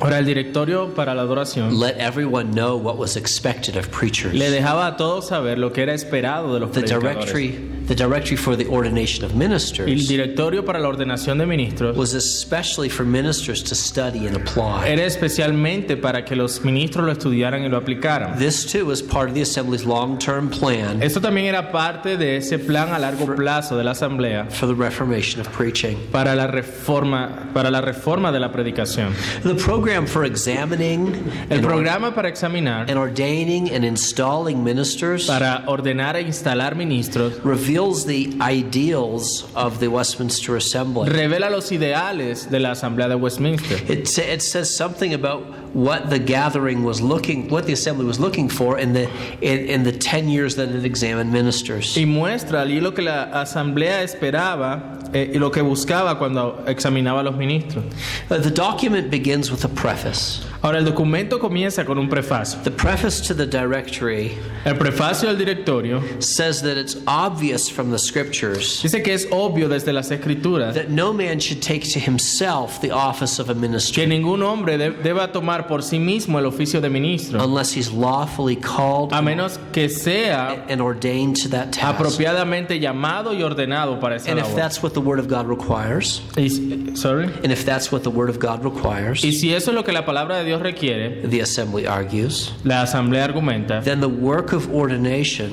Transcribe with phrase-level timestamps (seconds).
[0.00, 4.32] Ahora, el directorio para la adoración let everyone know what was expected of preachers.
[4.34, 7.26] le dejaba a todos saber lo que era esperado de los The predicadores.
[7.32, 11.46] directory, the directory for the ordination of Y el ministers directorio para la ordenación de
[11.46, 14.86] ministros was especially for ministers to study and apply.
[14.88, 18.38] era especialmente para que los ministros lo estudiaran y lo aplicaran.
[18.38, 22.58] This too was part of the assembly's long-term plan Esto también era parte de ese
[22.58, 25.96] plan a largo plazo de la asamblea for the reformation of preaching.
[26.12, 29.12] para la reforma para la reforma de la predicación.
[29.42, 31.08] The program for examining
[31.50, 37.34] El and, programa para examinar, and ordaining and installing ministers para ordenar e instalar ministros,
[37.78, 41.08] reveals the ideals of the Westminster Assembly.
[41.08, 43.76] revela los ideales de la asamblea de Westminster.
[43.88, 48.48] It, it says something about what the gathering was looking, what the assembly was looking
[48.48, 49.08] for in the
[49.40, 51.96] in, in the ten years that it examined ministers.
[51.96, 57.20] Y muestra allí lo que la asamblea esperaba eh, y lo que buscaba cuando examinaba
[57.20, 57.84] a los ministros.
[58.30, 60.44] Uh, the document begins with a preface.
[60.62, 62.60] Ahora, el documento comienza con un prefacio.
[62.64, 67.98] The preface to the directory El prefacio del directorio says that it's obvious from the
[67.98, 72.80] scriptures dice que es obvio desde las escrituras that no man should take to himself
[72.80, 76.46] the office of a minister que ningún hombre de- deba tomar por sí mismo el
[76.46, 81.70] oficio de ministro, unless he's lawfully called a menos que sea and ordained to that
[81.72, 81.98] task.
[81.98, 86.22] apropiadamente llamado y ordenado para esa And if that's what the Word of God requires,
[86.36, 86.48] Y,
[86.94, 87.24] sorry.
[87.42, 89.92] and if that's what the Word of God requires, Y si eso es lo que
[89.92, 94.68] la palabra de Dios requiere, the assembly argues, la asamblea argumenta, then the work of
[94.72, 95.48] ordination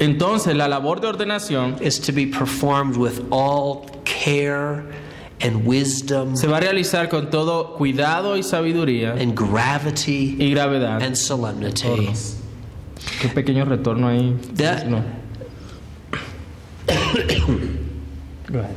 [0.00, 4.84] entonces la labor de ordenación is to be performed with all care
[5.44, 11.02] and wisdom se va a realizar con todo cuidado y sabiduría and gravity y gravedad.
[11.02, 12.08] and solemnity.
[13.20, 14.34] Qué pequeño retorno ahí.
[14.56, 15.02] That- No.
[18.50, 18.76] Go ahead.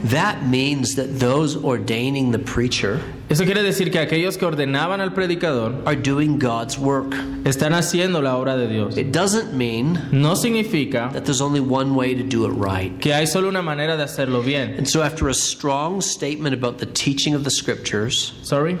[0.00, 5.12] That means that those ordaining the preacher Eso quiere decir que aquellos que ordenaban al
[5.12, 7.12] predicador are doing God's work.
[7.44, 8.96] están haciendo la obra de Dios.
[8.96, 12.96] It doesn't mean No significa that there's only one way to do it right.
[13.00, 14.76] que hay solo una manera de hacerlo bien.
[14.78, 18.78] And so, after a strong statement about the teaching of the scriptures, Sorry.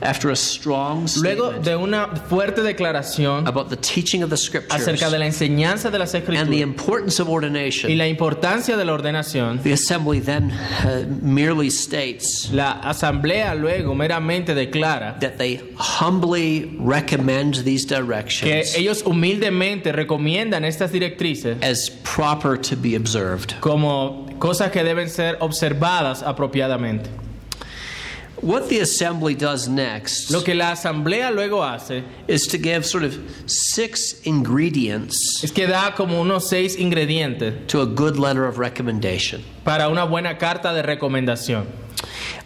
[0.00, 4.80] after a strong Luego statement de una fuerte declaración about the teaching of the scriptures
[4.80, 8.76] acerca de la enseñanza de las and the escrituras importance of y ordination, la importancia
[8.76, 10.52] de la ordenación, the assembly then
[10.84, 18.74] uh, merely states la asamblea luego meramente declara that they humbly recommend these que directions
[18.74, 23.54] ellos humildemente recomiendan estas directrices as proper to be observed.
[23.60, 27.10] como cosas que deben ser observadas apropiadamente.
[28.40, 33.02] What the assembly does next Lo que la asamblea luego hace is to give sort
[33.02, 38.58] of six ingredients es que da como unos seis ingredientes to a good letter of
[38.58, 39.42] recommendation.
[39.64, 41.66] para una buena carta de recomendación.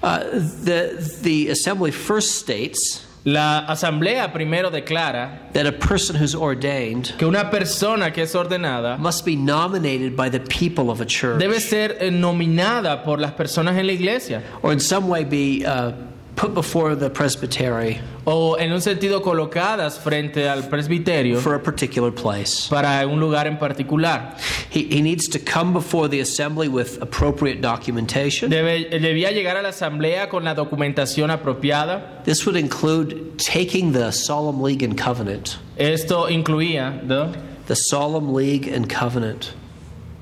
[0.02, 0.18] Uh,
[0.64, 7.26] the, the assembly first states La asamblea primero declara that a person who's ordained que
[7.26, 11.38] una persona que es ordenada must be nominated by the people of a church.
[11.40, 14.42] debe ser eh, nominada por las personas en la iglesia.
[14.62, 15.92] Or in some way be uh,
[16.34, 22.10] put before the presbytery o en un sentido colocadas frente al presbiterio for a particular
[22.10, 22.68] place.
[22.70, 24.36] para un lugar en particular.
[24.70, 28.50] He, he needs to come before the assembly with appropriate documentation.
[28.50, 32.22] Debe- debía llegar a la asamblea con la documentación apropiada.
[32.24, 35.58] This would include taking the solemn league and covenant.
[35.76, 37.32] Esto incluía ¿no?
[37.66, 39.52] The solemn league and covenant.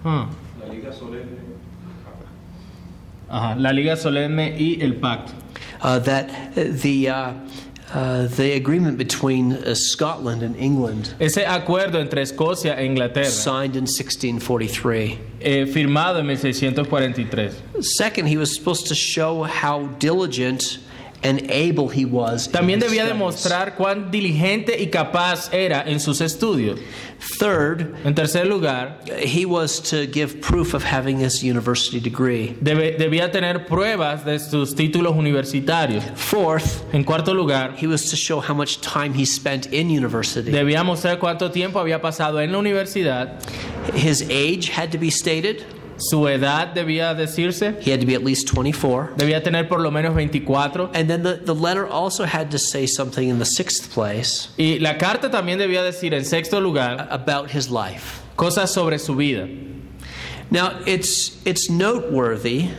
[0.04, 0.28] Ah.
[3.28, 5.32] Ajá, la liga solemne y el pacto.
[5.82, 7.32] Uh, that the uh,
[7.92, 13.76] uh, the agreement between uh, Scotland and England, Ese acuerdo entre Escocia e Inglaterra, signed
[13.76, 15.18] in 1643.
[15.40, 17.52] eh, firmado en 1643.
[17.80, 20.78] Second, he was supposed to show how diligent
[21.22, 22.48] and able he was.
[22.50, 23.12] También his debía studies.
[23.18, 26.78] demostrar cuán diligente y capaz era en sus estudios.
[27.38, 32.56] Third, En tercer lugar, he was to give proof of having his university degree.
[32.62, 36.02] debe- debía tener pruebas de sus títulos universitarios.
[36.14, 40.50] Fourth, En cuarto lugar, he was to show how much time he spent in university.
[40.50, 43.38] debía mostrar cuánto tiempo había pasado en la universidad.
[43.94, 45.64] His age had to be stated.
[46.00, 47.76] Su edad debía decirse.
[47.80, 49.12] He had to be at least 24.
[49.16, 50.90] Debía tener por lo menos 24.
[50.94, 54.78] And then the, the letter also had to say something in the sixth place Y
[54.80, 58.22] la carta también debía decir, en sexto lugar, about his life.
[58.36, 59.46] cosas sobre su vida.
[60.50, 62.70] Now, it's, it's noteworthy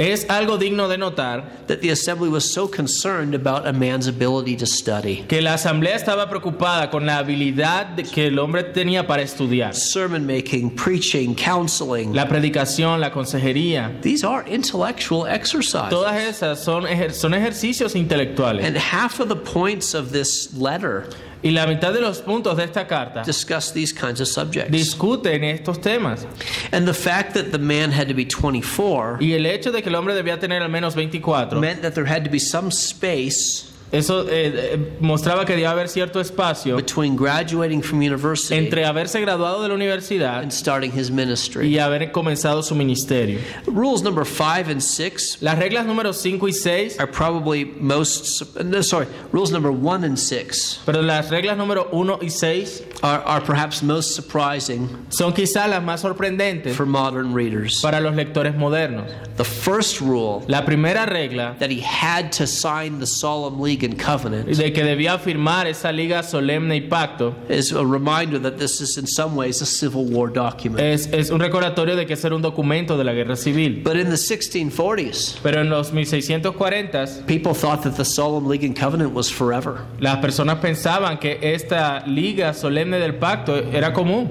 [0.00, 4.56] Es algo digno de notar that the assembly was so concerned about a man's ability
[4.56, 5.26] to study.
[5.28, 9.74] que la asamblea estaba preocupada con la habilidad de- que el hombre tenía para estudiar.
[9.74, 12.14] Sermon making, preaching, counseling.
[12.14, 15.90] La predicación, la consejería, These are intellectual exercises.
[15.90, 18.64] todas esas son, ejer- son ejercicios intelectuales.
[18.64, 21.10] And half of the points of this letter
[21.42, 24.70] Y la mitad de los puntos de esta carta discuss these kinds of subjects.
[24.70, 26.26] discuten estos temas.
[26.72, 29.88] And the fact that the man had to be 24 Y el hecho de que
[29.88, 33.69] el hombre debía tener al menos 24, meant that there had to be some space
[33.92, 39.20] eso eh, eh, mostraba que debía haber cierto espacio between graduating from university entre haberse
[39.20, 41.66] graduado de la universidad and starting his ministry.
[41.68, 43.40] y haber comenzado su ministerio.
[43.66, 48.82] Rules number five and six Las reglas número 5 y 6, are probably most, no,
[48.82, 53.40] sorry, rules number one and six pero las reglas número 1 y 6 are, are
[53.40, 57.80] perhaps most surprising son quizás las más sorprendentes for modern readers.
[57.80, 59.06] para los lectores modernos.
[59.36, 63.98] The first rule La primera regla that he had to sign the solemn league and
[63.98, 68.80] covenant de que debía firmar esa liga solemne y pacto is a reminder that this
[68.80, 70.80] is in some ways a Civil War document.
[70.80, 73.82] es, es un recordatorio de que era un documento de la guerra civil.
[73.82, 78.76] But in the 1640s, Pero en los 1640 people thought that the solemn league and
[78.76, 79.80] covenant was forever.
[80.00, 84.28] las personas pensaban que esta liga solemne del pacto era común,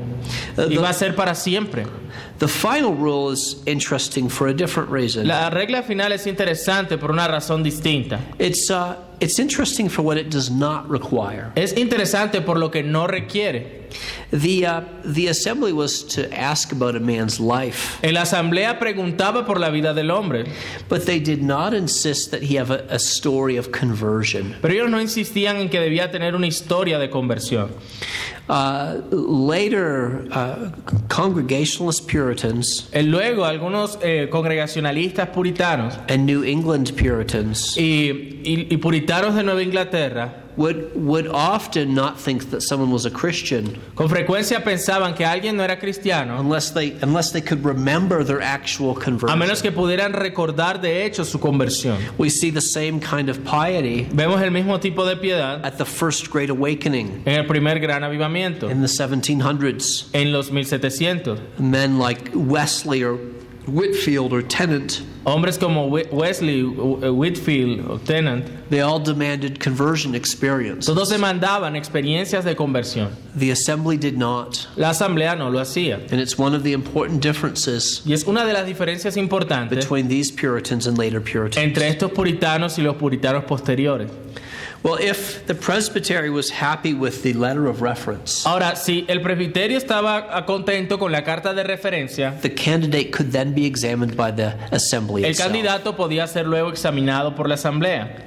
[0.56, 1.86] the- iba a ser para siempre.
[2.40, 5.28] The final rule is interesting for a different reason.
[5.28, 8.20] La regla final es interesante por una razón distinta.
[8.38, 11.52] It's, uh, it's interesting for what it does not require.
[11.56, 13.80] Es interesante por lo que no requiere.
[14.32, 19.48] The, uh, the assembly was to ask about a man's life, En la asamblea preguntaba
[19.48, 20.46] por la vida del hombre,
[20.88, 24.56] but they did not insist that he have a, a story of conversion.
[24.62, 27.72] pero ellos no insistían en que debía tener una historia de conversión.
[28.48, 30.72] Uh, later, uh,
[31.08, 37.78] Congregationalist Puritans Eh, Luego, algunos eh, congregacionalistas puritanos and New England Puritans.
[37.78, 43.06] y, y- y puritanos de Nueva Inglaterra would, would often not think that someone was
[43.06, 47.64] a Christian con frecuencia pensaban que alguien no era cristiano unless they, unless they could
[47.64, 49.40] remember their actual a conversion.
[49.40, 51.98] menos que pudieran recordar de hecho su conversión.
[52.18, 55.86] We see the same kind of piety Vemos el mismo tipo de piedad at the
[55.86, 60.10] First Great Awakening en el primer gran avivamiento, in the 1700s.
[60.14, 61.40] en los 1700.
[61.58, 63.18] Men like Wesley or
[63.69, 70.86] Whitefield or Tennent, Hombres como Wesley, uh, Whitefield o Tennent, they all demanded conversion experience.
[70.86, 73.10] todos demandaban experiencias de conversión.
[73.36, 74.68] The assembly did not.
[74.75, 76.00] La asamblea no lo hacía.
[76.12, 80.07] And it's one of the important differences Y es una de las diferencias importantes between
[80.07, 81.57] these Puritans and later Puritans.
[81.57, 84.10] entre estos puritanos y los puritanos posteriores.
[84.81, 89.78] Well, if the presbytery was happy with the letter of reference, Ahora, si el presbiterio
[89.78, 94.54] estaba contento con la carta de referencia, the candidate could then be examined by the
[94.72, 95.52] assembly el itself.
[95.52, 98.26] candidato podía ser luego examinado por la asamblea.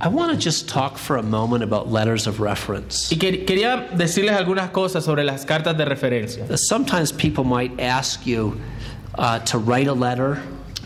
[0.00, 3.10] I want to just talk for a moment about letters of reference.
[3.12, 6.44] Y que- quería decirles algunas cosas sobre las cartas de referencia.
[6.58, 8.60] Sometimes people might ask you
[9.16, 10.38] uh, to write a letter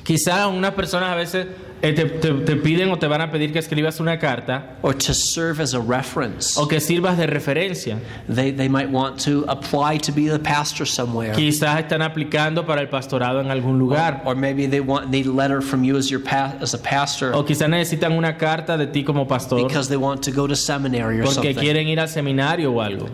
[0.04, 1.46] Quizás unas personas a veces
[1.82, 4.94] eh, te, te- te piden o te van a pedir que escribas una carta or
[4.94, 6.56] to serve as a reference.
[6.58, 7.98] o que sirvas de referencia.
[8.28, 11.32] They, they might want to apply to be the pastor somewhere.
[11.34, 14.22] Quizás están aplicando para el pastorado en algún lugar.
[14.24, 17.32] Or maybe they want need a letter from you as your pa- as a pastor
[17.34, 20.54] O quizás necesitan una carta de ti como pastor because they want to go to
[20.54, 21.54] seminary or porque something.
[21.60, 23.08] quieren ir al seminario o algo.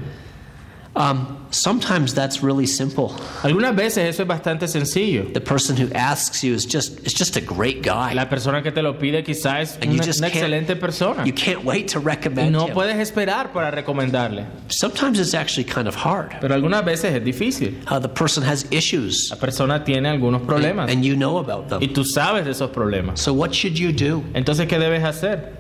[0.99, 3.15] Um, sometimes that's really simple.
[3.45, 5.33] Algunas veces eso es bastante sencillo.
[5.33, 8.15] The person who asks you is just is just a great guy.
[8.15, 11.25] La persona que te lo pide quizás es you una, una can't- excelente persona.
[11.25, 12.75] You can't wait to Y recommend no him.
[12.75, 14.45] puedes esperar para recomendarle.
[14.69, 16.37] Sometimes it's actually kind of hard.
[16.41, 17.79] Pero algunas veces es difícil.
[17.89, 21.81] Uh, the person has issues La persona tiene algunos problemas and you know about them.
[21.81, 23.21] y tú sabes de esos problemas.
[23.21, 24.25] So what should you do?
[24.35, 25.57] Entonces, ¿qué debes hacer?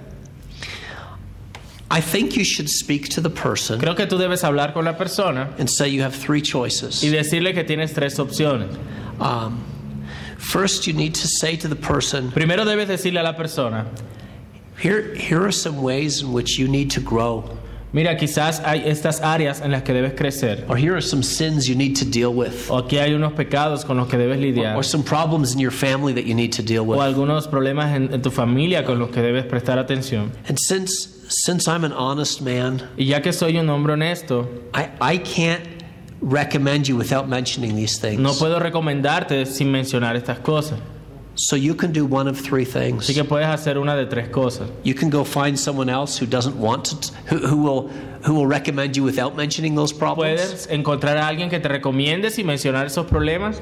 [1.90, 4.92] I think you should speak to the person Creo que tú debes hablar con la
[4.92, 7.02] persona and say you have three choices.
[7.02, 8.76] y decirle que tienes tres opciones.
[9.20, 9.64] Um,
[10.36, 13.86] first, you need to say to the person, Primero debes decirle a la persona,
[14.78, 17.57] here, here are some ways in which you need to grow,
[17.92, 20.64] mira, quizás hay estas áreas en las que debes crecer.
[20.68, 23.84] or here are some sins you need to deal with, O aquí hay unos pecados
[23.84, 24.76] con los que debes lidiar.
[24.76, 27.00] or some problems in your family that you need to deal O with.
[27.00, 30.30] algunos problemas en, en tu familia con los que debes prestar atención.
[30.48, 34.88] And since since I'm an honest man, Y ya que soy un hombre honesto, I,
[35.00, 35.62] I can't
[36.22, 38.18] recommend you without mentioning these things.
[38.18, 40.78] no puedo recomendarte sin mencionar estas cosas.
[41.40, 43.04] So you can do one of three things.
[43.08, 44.68] Así que puedes hacer una de tres cosas.
[44.82, 47.90] You can go find someone else who doesn't want to, who, who will
[48.24, 50.40] who will recommend you without mentioning those problems.
[50.40, 53.60] Puedes encontrar a alguien que te recomiende sin mencionar esos problemas.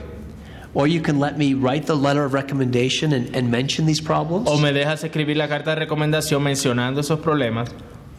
[0.72, 4.48] Or you can let me write the letter of recommendation and, and mention these problems.
[4.48, 7.70] O me dejas escribir la carta de recomendación mencionando esos problemas.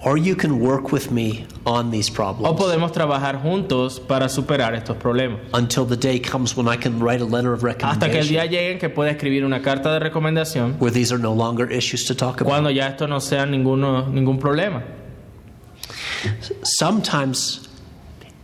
[0.08, 2.48] Or you can work with me on these problems.
[2.48, 5.40] O podemos trabajar juntos para superar estos problemas.
[5.54, 8.04] until the day comes when I can write a letter of recommendation.
[8.04, 11.12] Hasta que el día llegue en que pueda escribir una carta de recomendación where these
[11.12, 12.48] are no longer issues to talk about.
[12.48, 14.82] cuando ya esto no sea ninguno, ningún problema.
[16.64, 17.68] Sometimes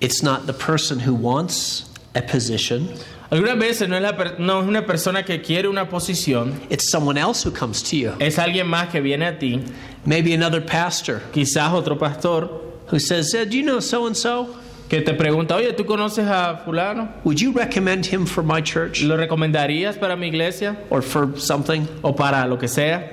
[0.01, 2.89] it's not the person who wants a position,
[3.30, 6.89] Algunas veces no es, la per- no es una persona que quiere una posición, it's
[6.89, 8.12] someone else who comes to you.
[8.20, 9.60] es alguien más que viene a ti,
[10.06, 12.50] Maybe another pastor quizás otro pastor,
[12.92, 14.48] who says, "Eh, Do you know so and so?
[14.89, 17.10] que te pregunta, oye, ¿tú conoces a fulano?
[17.24, 21.88] Would you recommend him for my church ¿Lo recomendarías para mi iglesia or for something?
[22.03, 23.10] o para lo que sea?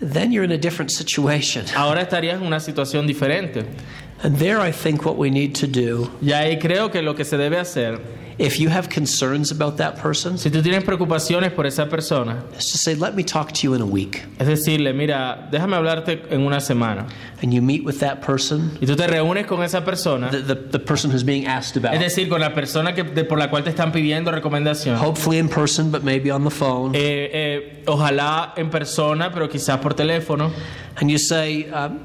[0.00, 1.64] Then you're in a different situation.
[1.74, 3.64] Ahora estarías en una situación diferente.
[4.22, 7.24] And there, I think what we need to do, Y ahí creo que lo que
[7.24, 7.98] se debe hacer,
[8.38, 12.70] if you have concerns about that person, si tú tienes preocupaciones por esa persona, is
[12.70, 14.24] to say, Let me talk to you in a week.
[14.38, 17.06] es decirle, mira, déjame hablarte en una semana.
[17.42, 20.54] And you meet with that person, Y tú te reúnes con esa persona, the, the,
[20.54, 21.94] the person who's being asked about.
[21.94, 24.96] es decir, con la persona que, de- por la cual te están pidiendo recomendación.
[24.98, 26.94] hopefully in person, but maybe on the phone.
[26.94, 30.50] Eh, eh, ojalá en persona, pero quizás por teléfono.
[31.00, 32.00] And you say, um,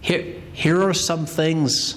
[0.00, 1.96] here, here are some things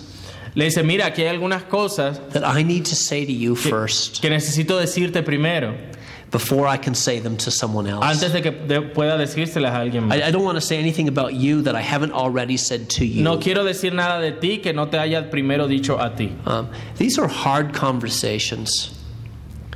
[0.59, 3.69] Le dice, mira, aquí hay algunas cosas that I need to say to you que,
[3.69, 5.73] first que necesito decirte primero,
[6.31, 8.03] before I can say them to someone else.
[8.03, 10.17] antes de que pueda decírselas a alguien más.
[10.17, 13.05] I, I don't want to say anything about you that I haven't already said to
[13.05, 13.23] you.
[13.23, 16.35] No quiero decir nada de ti que no te haya primero dicho a ti.
[16.45, 18.91] Um, these are hard conversations.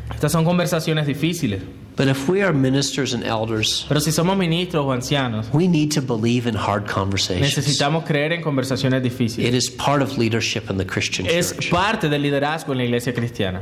[0.09, 1.61] Estas son conversaciones difíciles,
[1.95, 5.91] But if we are ministers and elders, pero si somos ministros o ancianos, we need
[5.91, 7.55] to believe in hard conversations.
[7.55, 9.45] necesitamos creer en conversaciones difíciles.
[9.47, 11.69] It is part of leadership in the Christian Es church.
[11.69, 13.61] parte del liderazgo en la iglesia cristiana.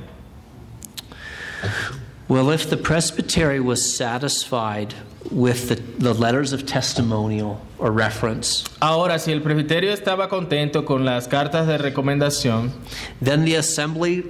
[2.27, 4.93] Well, if the presbytery was satisfied
[5.29, 11.03] with the, the letters of testimonial or reference, Ahora, si el presbiterio estaba contento con
[11.03, 12.71] las cartas de recomendación,
[13.21, 14.23] then the assembly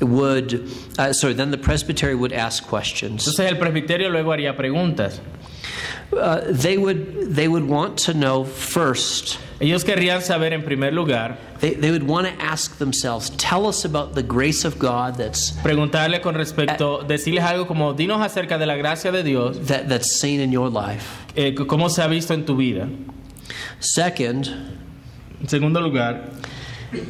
[0.00, 0.68] would,
[0.98, 3.26] uh, sorry, then the presbytery would ask questions.
[3.26, 5.20] entonces el presbiterio luego haría preguntas.
[6.12, 9.38] Uh, they would they would want to know first.
[9.60, 13.84] Ellos querrían saber en primer lugar, They, they would want to ask themselves, tell us
[13.84, 18.66] about the grace of God that's preguntarle con respecto, decirles algo como, dinos acerca de
[18.66, 21.24] la gracia de Dios, that, that's seen in your life.
[21.36, 22.88] eh, cómo se ha visto en tu vida.
[23.80, 24.46] Second,
[25.40, 26.30] En segundo lugar,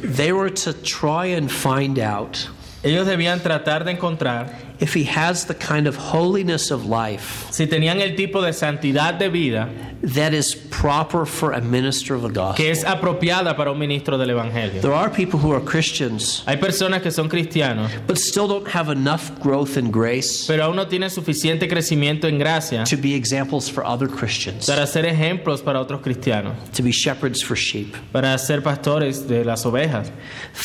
[0.01, 2.37] they were to try and find out
[2.83, 7.67] ellos debían tratar de encontrar if he has the kind of holiness of life si
[7.67, 9.69] tenían el tipo de santidad de vida
[10.01, 12.55] that is proper for a minister of the gospel.
[12.55, 14.81] que es apropiada para un ministro del Evangelio.
[14.81, 18.89] There are people who are Christians Hay personas que son cristianos, but still don't have
[18.89, 23.69] enough growth in grace pero aún no tienen suficiente crecimiento en gracia to be examples
[23.69, 27.95] for other Christians, para ser ejemplos para otros cristianos, to be shepherds for sheep.
[28.11, 30.11] para ser pastores de las ovejas.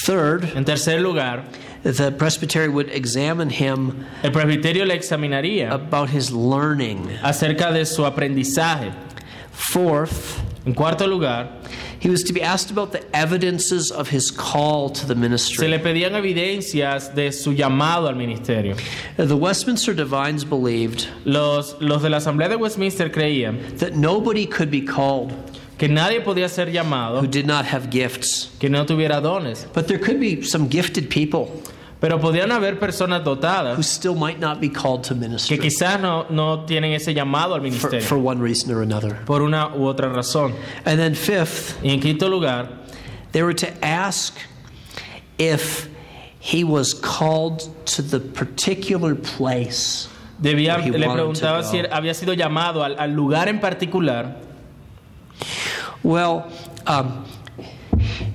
[0.05, 1.45] Third, En tercer lugar,
[1.82, 7.08] the presbytery would examine him el presbiterio le examinaría about his learning.
[7.22, 8.92] acerca de su aprendizaje.
[9.52, 11.49] Fourth, En cuarto lugar,
[12.00, 15.56] he was to be asked about the evidences of his call to the ministry.
[15.56, 18.76] se le pedían evidencias de su llamado al ministerio.
[19.16, 24.70] The Westminster Divines believed Los, los de la Asamblea de Westminster creían that nobody could
[24.70, 25.32] be called
[25.80, 28.50] que nadie podía ser who did not have gifts.
[28.60, 31.49] que no tuviera dones, But there could be some gifted people
[32.00, 35.99] pero podían haber personas who dotadas still might not be called to que ministry quizás
[35.99, 39.16] no, no tienen ese llamado al for, ministerio for one reason or another.
[39.25, 40.52] por una u otra razón.
[40.84, 42.68] And then, fifth, Y en quinto lugar,
[43.32, 44.37] they were to ask
[45.38, 45.88] if
[46.38, 50.08] he was called to the particular place.
[50.42, 51.62] debían, Where he le wanted to go.
[51.62, 54.37] si había sido llamado al, al lugar en particular.
[56.02, 56.50] Well,
[56.87, 57.25] um,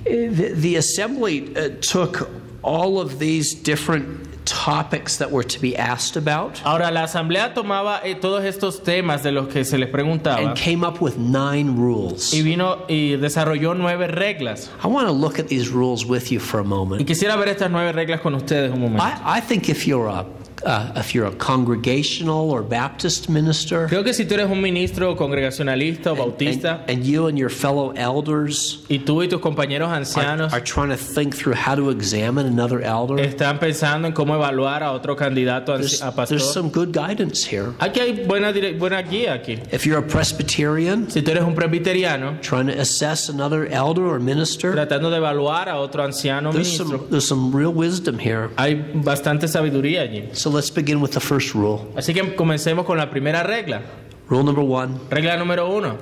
[0.04, 2.30] the, the assembly uh, took
[2.62, 8.02] all of these different topics that were to be asked about Ahora, la asamblea tomaba
[8.04, 11.76] eh, todos estos temas de los que se les preguntaba and came up with nine
[11.76, 12.32] rules.
[12.32, 14.70] y vino y desarrolló nueve reglas.
[14.84, 17.06] I want to look at these rules with you for a moment.
[17.08, 19.04] quisiera ver estas nueve reglas con ustedes un momento.
[19.04, 20.26] I, I think if you're a
[20.66, 25.16] uh, if you're a congregational or Baptist minister, Creo que si tú eres un ministro
[25.16, 29.90] congregacionalista o and, bautista and you and your fellow elders y tú y tus compañeros
[29.90, 34.14] are, ancianos are trying to think through how to examine another elder, están pensando en
[34.14, 37.74] cómo evaluar a otro candidato a there's, a there's some good guidance here.
[37.80, 39.62] aquí hay buena, buena guía aquí.
[39.72, 44.20] If you're a Presbyterian, Si tú eres un presbiteriano trying to assess another elder or
[44.20, 48.50] minister, tratando de evaluar a otro anciano there's ministro, some, there's some real wisdom here.
[48.58, 50.30] hay bastante sabiduría allí.
[50.34, 51.86] So let's begin with the first rule.
[51.96, 53.82] Así que comencemos con la primera regla.
[54.28, 56.00] Rule number one Regla número uno,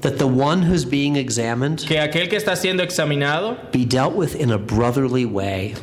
[0.00, 4.34] that the one who's being examined que aquel que está siendo examinado be dealt with
[4.34, 5.74] in a brotherly way.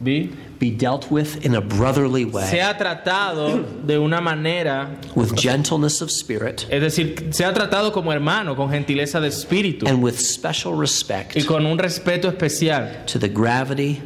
[0.00, 0.30] ¿vi?
[0.60, 2.44] Be dealt with in a brotherly way.
[2.46, 8.54] sea tratado de una manera, With gentleness of spirit es decir, sea tratado como hermano,
[8.54, 13.28] con gentileza de espíritu and with special respect y con un respeto especial, to the
[13.28, 14.00] gravity,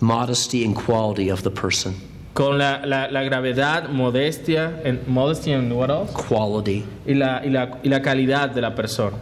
[0.00, 1.94] modesty, and quality of the person.
[2.36, 6.12] Con la, la- la gravedad, modestia, en, modesty and what else?
[6.12, 6.84] Quality.
[7.06, 9.16] Y, la, y, la, y la calidad de la persona.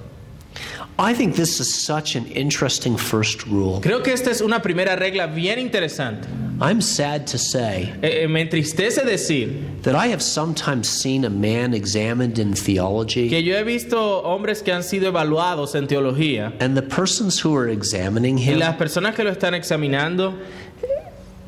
[0.97, 3.81] I think this is such an interesting first rule.
[3.81, 6.29] Creo que esta es una primera regla bien interesante.
[6.61, 11.31] I'm sad to say Eh, eh, me entristece decir that I have sometimes seen a
[11.31, 16.53] man examined in theology, que yo he visto hombres que han sido evaluados en teología
[16.61, 20.35] and the persons who are examining y him las personas que lo están examinando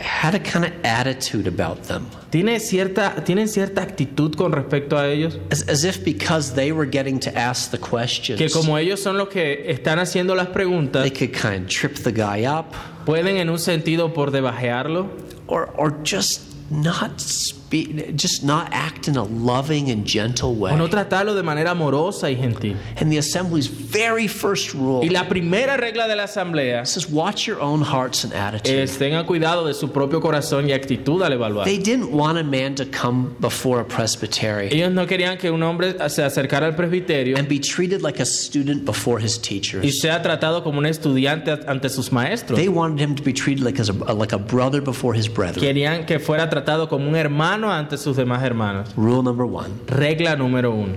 [0.01, 2.07] had a kind of attitude about them.
[2.31, 6.89] tiene cierta, tienen cierta actitud con respecto a ellos, As, as if because they were
[6.89, 11.03] getting to ask the questions, que como ellos son los que están haciendo las preguntas,
[11.03, 12.75] they could kind of trip the guy up
[13.07, 15.09] pueden en un sentido por debajearlo
[15.47, 17.21] or, or just not
[17.67, 20.73] speak, just not act in a loving and gentle way.
[20.73, 22.77] o no tratarlo de manera amorosa y gentil.
[23.01, 27.47] And the assembly's very first rule Y la primera regla de la asamblea says, watch
[27.47, 28.83] your own hearts and attitude.
[28.83, 31.65] es tengan cuidado de su propio corazón y actitud al evaluar.
[31.65, 35.63] They didn't want a man to come before a presbytery Ellos no querían que un
[35.63, 40.01] hombre se acercara al presbiterio and be treated like a student before his y teachers.
[40.01, 42.59] sea tratado como un estudiante ante sus maestros.
[42.59, 45.61] They wanted him to be treated like, as a, like a brother before his brethren.
[45.65, 48.93] Querían que fuera tratado como un hermano ante sus demás hermanos.
[48.97, 49.73] Rule number one.
[49.87, 50.95] Regla número uno.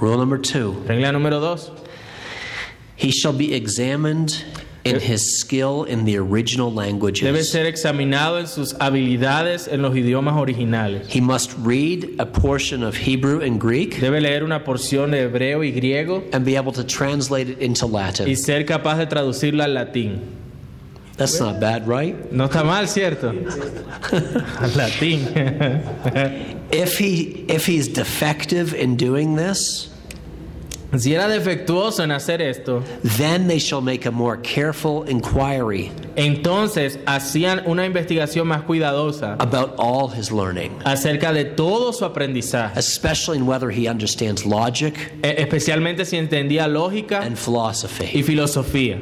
[0.00, 0.82] Rule number two.
[0.86, 1.70] Regla número dos.
[2.96, 4.44] He shall be examined
[4.84, 7.50] in his skill in the original Debe languages.
[7.50, 11.06] ser examinado en sus habilidades en los idiomas originales.
[11.08, 15.62] He must read a portion of Hebrew and Greek Debe leer una porción de hebreo
[15.62, 18.36] y griego and be able to translate it into y Latin.
[18.36, 20.39] ser capaz de traducirla al latín.
[21.20, 22.32] That's not bad, right?
[22.32, 23.32] No está mal, ¿cierto?
[24.74, 25.28] latín.
[26.72, 29.90] If he if he's defective in doing this,
[30.96, 36.98] si era defectuoso en hacer esto, then they shall make a more careful inquiry entonces
[37.06, 43.38] hacían una investigación más cuidadosa about all his learning, acerca de todo su aprendizaje, especially
[43.38, 48.22] in whether he understands logic e- especialmente si entendía lógica and y philosophy.
[48.22, 48.98] filosofía.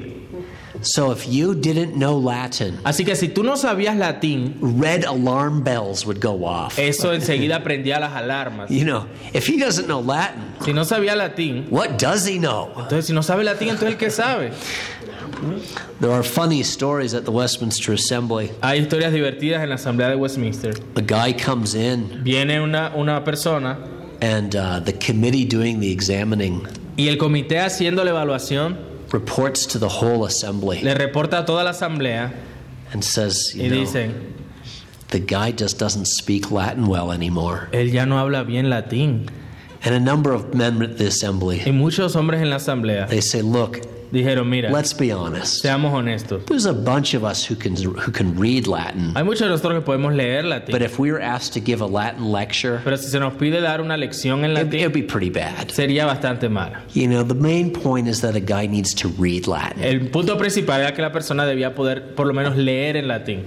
[0.83, 5.62] So if you didn't know Latin, Así que si tú no sabías latín, red alarm
[5.62, 6.79] bells would go off.
[6.79, 8.71] eso enseguida prendía las alarmas.
[8.71, 12.71] You know, if he doesn't know Latin, Si no sabía latín, what does he know?
[12.77, 14.53] entonces si no sabe latín, entonces el que sabe.
[16.01, 18.51] There are funny stories at the Westminster Assembly.
[18.62, 20.73] Hay historias divertidas en la Asamblea de Westminster.
[20.97, 23.79] A guy comes in, Viene una, una persona
[24.21, 28.77] and uh, the committee doing the examining y el comité haciendo la evaluación
[29.12, 32.33] reports to the whole assembly le reporta a toda la asamblea
[32.92, 34.35] and says, y you know, dicen,
[35.09, 37.68] the guy just doesn't speak Latin well anymore.
[37.73, 39.29] él ya no habla bien latín.
[39.85, 43.21] And a number of men at the assembly, Y muchos hombres en la asamblea they
[43.21, 45.62] say, look, dijeron, mira, let's be honest.
[45.64, 46.44] seamos honestos.
[46.47, 49.75] There's a bunch of us who can who can read Latin, Hay muchos de nosotros
[49.75, 52.97] que podemos leer latín, but if we were asked to give a Latin lecture, pero
[52.97, 55.68] si se nos pide dar una lección en it latín, would be pretty bad.
[55.71, 56.83] sería bastante mala.
[56.94, 59.83] You know, the main point is that a guy needs to read Latin.
[59.83, 63.44] El punto principal era que la persona debía poder por lo menos leer en latín.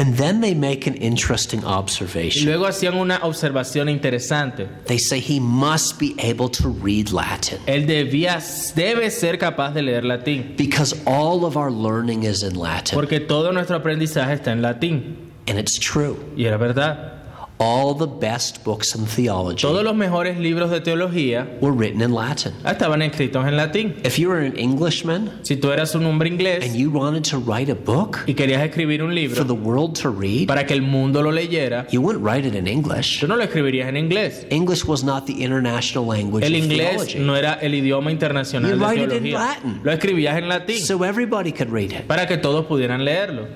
[0.00, 2.46] And then they make an interesting Y observation.
[2.46, 4.66] luego hacían una observación interesante.
[4.86, 8.38] They say he must be able to read Latin Él debía,
[8.74, 12.94] debe ser capaz de leer latín, because all of our learning is in Latin.
[12.98, 15.16] porque todo nuestro aprendizaje está en latín.
[15.46, 16.16] And it's true.
[16.34, 17.19] Y era verdad.
[17.62, 22.10] All the best books in theology Todos los mejores libros de teología were written in
[22.14, 22.54] Latin.
[22.64, 23.96] estaban escritos en latín.
[24.02, 27.36] If you were an Englishman Si tú eras un hombre and inglés you wanted to
[27.38, 30.72] write a book y querías escribir un for libro the world to read, para que
[30.72, 33.20] el mundo lo leyera, you wouldn't write it in English.
[33.20, 34.46] tú no lo escribirías en inglés.
[34.50, 37.18] English was not the international language El of inglés theology.
[37.18, 39.38] no era el idioma internacional You de write it in teología.
[39.38, 39.80] Latin.
[39.84, 42.06] Lo escribías en latín So everybody could read it.
[42.06, 43.46] para que todos pudieran leerlo.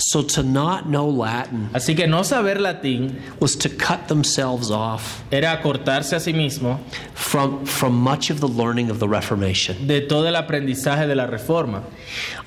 [0.00, 5.24] So to not know Latin Así que no saber latín was to cut themselves off
[5.30, 6.78] era acortarse a sí mismo
[7.14, 9.86] from, from much of the learning of the Reformation.
[9.86, 11.82] de todo el aprendizaje de la reforma.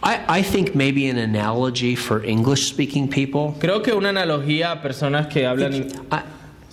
[0.02, 3.54] I, I think maybe an analogy for English speaking people.
[3.60, 6.22] Creo que una analogía a personas que hablan I,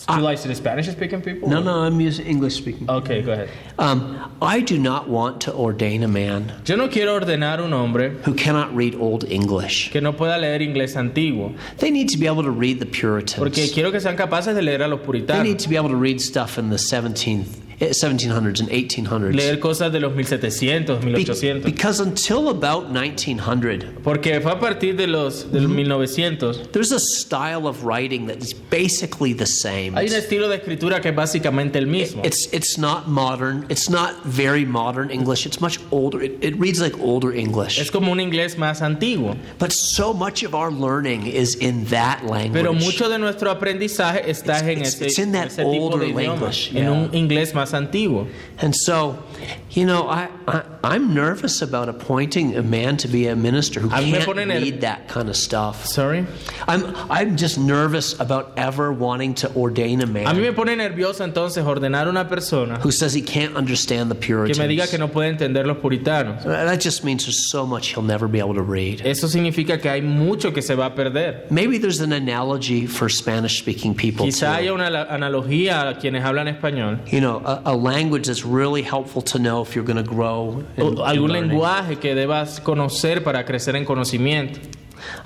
[0.09, 1.49] Do you like to the Spanish speaking people?
[1.51, 2.89] No, no, I'm using English speaking.
[2.89, 3.51] Okay, go ahead.
[3.79, 8.11] Um, I do not want to ordain a man Yo no quiero ordenar un hombre
[8.25, 9.91] who cannot read Old English.
[9.93, 13.01] que no pueda leer inglés antiguo, They need to be able to read the porque
[13.01, 13.73] Puritans.
[13.73, 15.97] quiero que sean capaces de leer a los They puritanos, need to be able to
[15.97, 19.35] read stuff in the 17th, eh, 1700s and 1800s.
[19.35, 21.65] leer cosas de los 1700, Be- 1800.
[21.65, 27.67] because until about 1900, Porque fue a partir de los del 1900 there's a style
[27.67, 29.95] of writing that is basically the same.
[29.95, 32.23] hay un estilo de escritura que es básicamente el mismo.
[32.25, 33.65] It's it's not modern.
[33.69, 35.47] It's not very modern English.
[35.47, 36.23] It's much older.
[36.23, 37.91] It, it reads like older Es English.
[37.93, 42.53] como un inglés más antiguo, But so much of our learning is in that language.
[42.53, 46.01] pero mucho de nuestro aprendizaje está en It's- ese, it's in that ese tipo older
[46.01, 46.91] de idioma, language, en yeah.
[46.93, 48.29] un inglés más antiguo.
[48.61, 49.23] And so,
[49.71, 53.89] you know, I, I I'm nervous about appointing a man to be a minister who
[53.89, 55.87] A mí me can't read that kind of stuff.
[55.87, 56.27] Sorry.
[56.67, 60.27] I'm I'm just nervous about ever wanting to ordain a man.
[60.27, 64.19] A mí me pone nervioso entonces ordenar una persona who says he can't understand the
[64.19, 66.45] que me diga que no puede entender los puritanos.
[66.45, 69.01] Uh, that just means there's so much he'll never be able to read.
[69.07, 71.47] Eso significa que hay mucho que se va a perder.
[71.51, 74.27] Maybe there's an analogy for Spanish speaking people.
[74.27, 74.59] Quizá too.
[74.59, 77.01] haya una analogía a quienes hablan español.
[77.11, 80.65] You know, a, a language that's really helpful to know if you're going to grow.
[80.77, 84.59] in- O in algún lenguaje que debas conocer para crecer en conocimiento.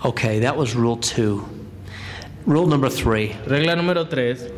[0.04, 1.44] Okay, that was rule two.
[2.44, 4.50] Rule number three Regla número 3.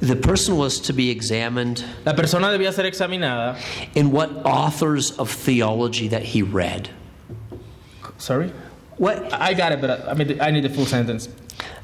[0.00, 3.56] the person was to be examined La persona debía ser examinada.
[3.94, 6.90] in what authors of theology that he read.
[8.18, 8.52] Sorry?
[8.98, 11.28] What I got it, but I mean, I need the full sentence.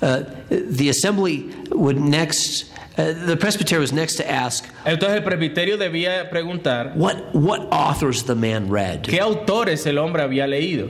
[0.03, 6.29] uh, the assembly would next, the presbyter was next to ask Entonces el presbiterio debía
[6.31, 9.03] preguntar what what authors the man read.
[9.05, 10.89] qué autores el hombre había leído.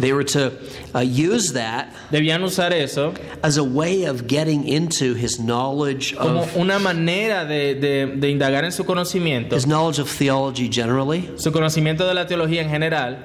[0.00, 0.52] They were to
[0.94, 6.40] uh, use that Debían usar eso as a way of getting into his knowledge como
[6.42, 11.30] of una manera de, de- de indagar en su conocimiento, his knowledge of theology generally.
[11.36, 13.18] su conocimiento de la teología en general.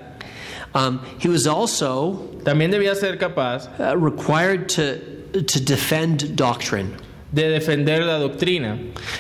[0.76, 6.96] Um, he was also También debía ser capaz uh, required to to defend doctrine.
[7.36, 8.78] De defender la doctrina.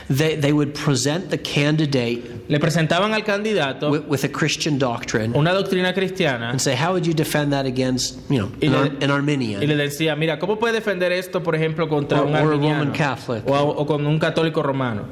[0.09, 5.33] They they would present the candidate Le presentaban al candidato with, with a Christian doctrine
[5.35, 8.71] una doctrina cristiana and say, how would you defend that against you know Y an,
[8.71, 9.61] le- Ar- an Arminian?
[9.61, 12.41] y le decía, mira, ¿cómo puede defender esto, por ejemplo, contra Or- un or a
[12.41, 13.43] arminiano Roman Catholic.
[13.49, 15.03] o, o con un católico romano?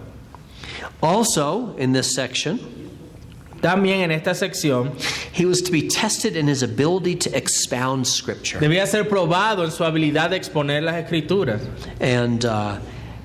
[1.02, 2.60] Also, in this section,
[3.62, 4.92] También en esta sección
[5.34, 8.60] he was to be tested in his ability to expound Scripture.
[8.60, 11.62] debía ser probado en su habilidad de exponer las escrituras.
[12.02, 12.78] And, uh,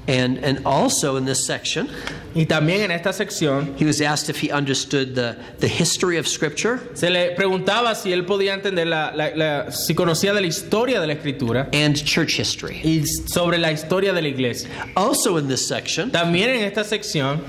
[0.09, 1.87] and, and also in this section,
[2.35, 6.27] Y también en esta sección he was asked if he understood the, the history of
[6.27, 10.47] Scripture se le preguntaba si él podía entender la, la- la- si conocía de la
[10.47, 12.81] historia de la escritura and church history.
[12.85, 14.69] y sobre la historia de la iglesia.
[14.97, 17.41] Also in this section, También en esta sección,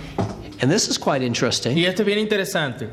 [0.61, 2.87] and this is quite interesting, y esto es bien interesante,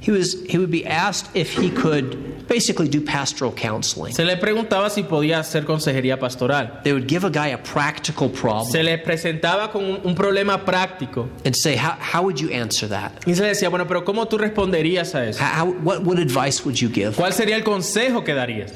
[0.00, 4.12] he, was, he would be asked if he could basically do pastoral counseling.
[4.12, 6.80] se le preguntaba si podía hacer consejería pastoral.
[6.82, 10.64] They would give a guy a practical problem Se le presentaba con un, un problema
[10.64, 13.12] práctico and say, how, how would you answer that?
[13.26, 15.40] y se le decía, bueno, pero ¿cómo tú responderías a eso?
[15.42, 17.14] How, what, what advice would you give?
[17.16, 18.72] ¿Cuál sería el consejo que darías?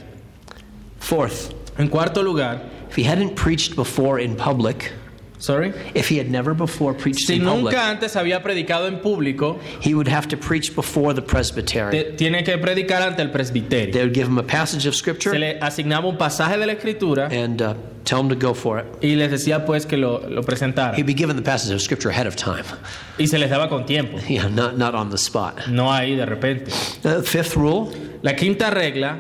[1.01, 4.93] Fourth, En cuarto lugar, if he hadn't preached before in public,
[5.39, 9.59] sorry, if he had never before preached si in public, antes había predicado en público,
[9.81, 11.91] he would have to preach before the presbytery.
[11.91, 13.93] te- tiene que predicar ante el presbiterio.
[13.93, 16.73] They would give him a passage of Se scripture le asignaba un pasaje de la
[16.75, 18.87] escritura and uh, tell him to go for it.
[19.03, 20.95] y les decía pues que lo, lo presentara.
[20.97, 22.65] He'd be given the passage of scripture ahead of time,
[23.19, 25.69] Y se les daba con tiempo, yeah, not, not on the spot.
[25.69, 26.71] no ahí de repente.
[27.05, 27.93] Uh, fifth rule,
[28.23, 29.19] La quinta regla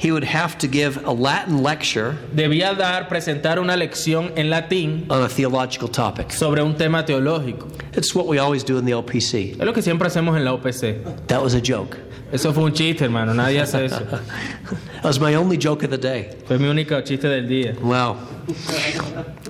[0.00, 5.04] he would have to give a Latin lecture debía dar, presentar una lección en latín
[5.10, 6.32] on a theological topic.
[6.32, 7.68] sobre un tema teológico.
[7.94, 9.58] It's what we always do in the OPC.
[9.58, 11.26] Es lo que siempre hacemos en la OPC.
[11.26, 11.98] That was a joke.
[12.32, 14.00] Eso fue un chiste, hermano, nadie hace eso.
[15.02, 16.30] That was my only joke of the day.
[16.46, 17.74] Fue mi único chiste del día.
[17.80, 18.16] Wow.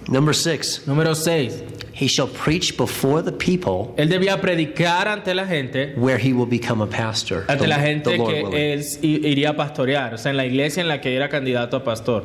[0.08, 1.62] Number six, Número 6.
[2.00, 6.46] He shall preach before the people Él debía predicar ante la gente, where he will
[6.48, 7.44] become a pastor.
[7.48, 8.40] ante the- la gente que
[8.72, 11.84] él iría a pastorear, o sea, en la iglesia en la que era candidato a
[11.84, 12.24] pastor.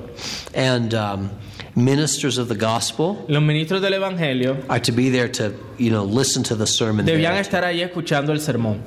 [0.55, 1.29] And um,
[1.75, 6.03] ministers of the gospel Los ministros del Evangelio are to be there to, you know,
[6.05, 7.05] listen to the sermon.
[7.05, 7.41] debían there.
[7.41, 8.81] estar ahí escuchando el sermón.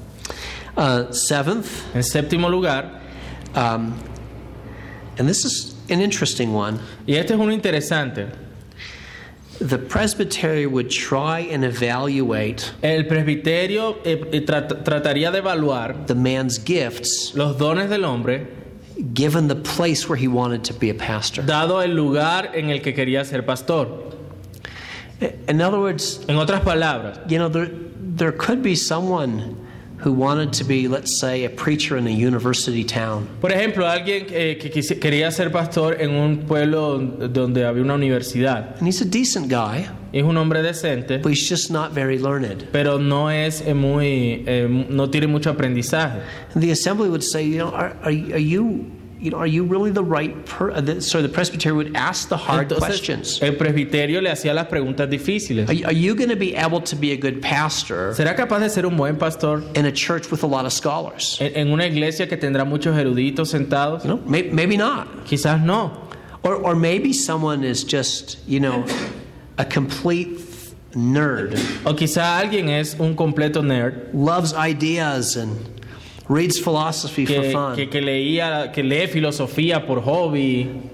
[0.77, 3.01] Uh, seventh, En séptimo lugar,
[3.55, 3.95] um,
[5.19, 6.79] and this is an interesting one.
[7.07, 8.27] y este es uno interesante,
[9.61, 16.15] The presbytery would try and evaluate el presbiterio eh, eh, trat- trataría de evaluar the
[16.15, 18.47] man's gifts los dones del hombre
[19.15, 21.43] given the place where he wanted to be a pastor.
[21.45, 23.89] dado el lugar en el que quería ser pastor.
[25.49, 27.69] In other words, En otras palabras, you know, there,
[28.17, 29.57] there could be someone
[30.05, 33.27] who wanted to be, let's say, a preacher in a university town.
[33.41, 37.95] por ejemplo, alguien eh, que quisi- quería ser pastor en un pueblo donde había una
[37.95, 38.77] universidad.
[38.79, 42.69] And he's a decent guy, Es un hombre decente, but he's just not very learned.
[42.73, 46.21] pero no es eh, muy, eh, no tiene mucho aprendizaje.
[46.55, 48.87] And the assembly would say, you know, are, are, are you,
[49.21, 50.71] you know, are you really the right per?
[50.71, 53.41] uh, the- So the presbytery would ask the hard questions.
[53.43, 55.69] El presbiterio le hacía las preguntas difíciles.
[55.69, 58.61] Are, you- are you going to be able to be a good pastor ¿Será capaz
[58.61, 61.39] de ser un buen pastor in a church with a lot of scholars?
[61.41, 64.05] en en una iglesia que tendrá muchos eruditos sentados?
[64.05, 65.25] You know, may, maybe not.
[65.27, 65.93] Quizás no.
[66.45, 68.85] Or, or maybe someone is just, you know,
[69.59, 70.39] a complete
[70.95, 75.57] nerd, O quizá alguien es un completo nerd loves ideas and
[76.29, 77.77] reads philosophy for que, fun.
[77.77, 80.91] que, que leía, que lee filosofía por hobby.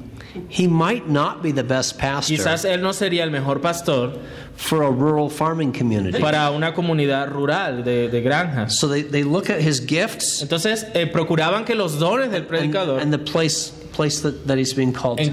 [0.48, 4.18] He might not be the best pastor Quizás él no sería el mejor pastor
[4.56, 6.18] for a rural farming community.
[6.18, 8.76] para una comunidad rural de, de granjas.
[8.76, 13.00] So they, they look at his gifts Entonces eh, procuraban que los dones del predicador
[13.00, 15.30] and the place, place that, that he's being called to.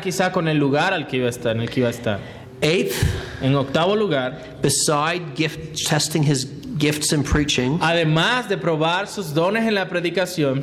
[0.00, 2.20] quizá con el lugar al que iba a estar, en el que iba a estar.
[2.62, 2.94] Eighth,
[3.42, 6.46] En octavo lugar, beside gift, testing his
[6.78, 10.62] gifts in preaching, además de probar sus dones en la predicación,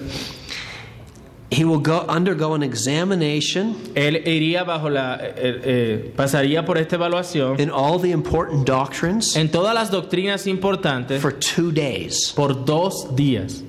[1.49, 6.95] he will go undergo an examination él iría bajo la, eh, eh, pasaría por esta
[6.95, 12.31] evaluación in all the important doctrines en todas las doctrinas importantes for two days.
[12.35, 13.63] por dos días.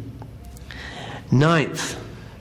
[1.31, 1.97] Ninth,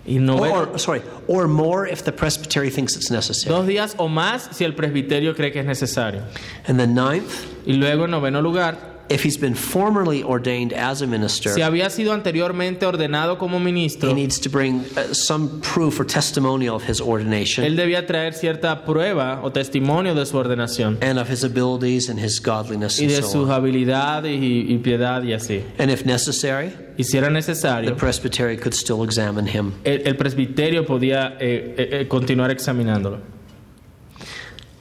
[0.06, 3.56] Y noveno, or, sorry, or more if the presbytery thinks it's necessary.
[3.56, 6.24] dos días o más si el presbiterio cree que es necesario.
[6.68, 7.32] And the ninth,
[7.66, 11.90] Y luego, en noveno lugar, if he's been formerly ordained as a minister, si había
[11.90, 16.84] sido anteriormente ordenado como ministro, he needs to bring uh, some proof or testimonial of
[16.88, 21.44] his ordination él debía traer cierta prueba o testimonio de su ordenación and of his
[21.44, 25.64] abilities and his godliness y and de so sus habilidades y, y piedad y así.
[25.78, 29.74] And if necessary, Y si era the necesario, presbytery could still examine him.
[29.84, 33.18] el, el presbiterio podía eh, eh, eh, continuar examinándolo.
[33.18, 34.81] I hope the next time you have a candidate for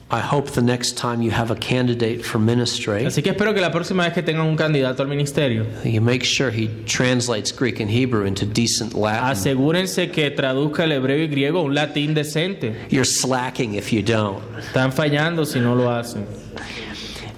[3.07, 6.25] Así que espero que la próxima vez que tengan un candidato al ministerio, you make
[6.25, 9.23] sure he translates Greek and Hebrew into decent Latin.
[9.23, 12.75] asegúrense que traduzca el hebreo y griego a un latín decente.
[12.89, 14.43] You're slacking if you don't.
[14.59, 16.25] Están fallando si no lo hacen.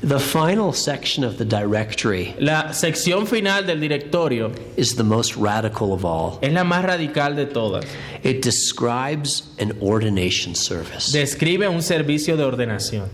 [0.03, 5.93] The final section of the directory La sección final del directorio is the most radical
[5.93, 6.39] of all.
[6.41, 7.85] es la más radical de todas.
[8.21, 11.11] It describes an ordination service.
[11.13, 13.09] Describe un servicio de ordenación.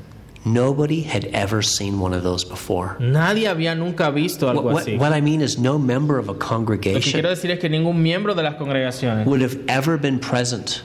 [0.45, 2.95] Nobody had ever seen one of those before.
[2.99, 4.97] Nadie había nunca visto What, algo what, así.
[4.97, 8.01] what I mean is, no member of a Lo que congregation decir es que ningún
[8.01, 10.81] miembro de las congregaciones would have ever been present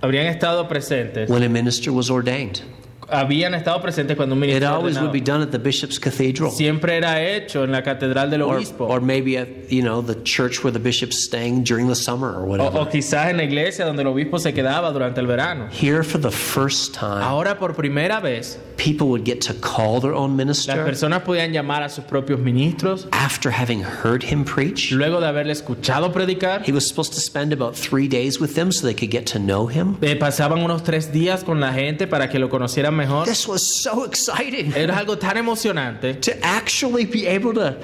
[0.00, 2.62] habrían estado presentes, when a minister was ordained.
[3.10, 5.02] Habían estado presentes cuando un It ministro always ordenado.
[5.06, 6.50] would be done at the bishop's cathedral.
[6.50, 10.62] siempre era hecho en la catedral del obispo or maybe at you know the church
[10.62, 12.78] where the bishop's staying during the summer or o, whatever.
[12.80, 15.68] o quizás en la iglesia donde el obispo se quedaba durante el verano.
[15.70, 20.12] Here for the first time, Ahora por primera vez people would get to call their
[20.14, 24.92] own las personas podían llamar a sus propios ministros after having heard him preach.
[24.92, 26.62] luego de haberle escuchado predicar.
[26.64, 29.38] He was supposed to spend about three days with them so they could get to
[29.38, 29.96] know him.
[30.00, 33.24] Eh, pasaban unos tres días con la gente para que lo conocieran mejor.
[33.24, 34.74] This was so exciting.
[34.74, 36.20] Era algo tan emocionante.
[36.20, 37.78] To actually be able to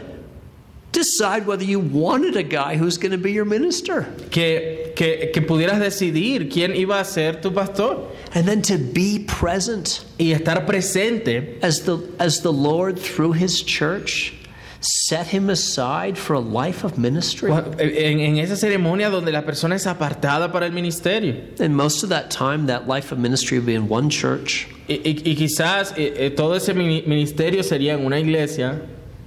[0.92, 4.02] decide whether you wanted a guy who's going to be your minister.
[4.30, 8.10] Que, que, que pudieras decidir quién iba a ser tu pastor.
[8.34, 13.62] And then to be present y estar presente as the as the Lord through his
[13.62, 14.34] church
[14.84, 17.50] set him aside for a life of ministry.
[17.50, 21.36] en, en esa ceremonia donde la persona es apartada para el ministerio.
[21.58, 24.66] And most of that time, that life of ministry would be in one church.
[24.88, 28.80] Y, y- y quizás eh, eh, todo ese ministerio sería en una iglesia.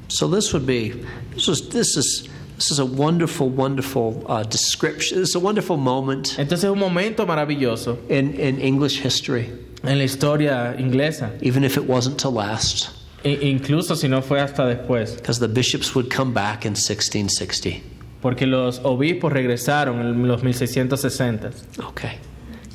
[0.09, 0.93] So this would be
[1.33, 5.21] this was this is this is a wonderful, wonderful uh, description.
[5.21, 9.49] It's a wonderful moment Entonces es un momento maravilloso in, in English history,
[9.83, 12.89] en la historia inglesa, even if it wasn't to last,
[13.23, 17.81] e- incluso si no fue hasta después, because the bishops would come back in 1660.
[18.21, 21.51] porque los obispos regresaron en los 1660.
[21.89, 22.17] Okay.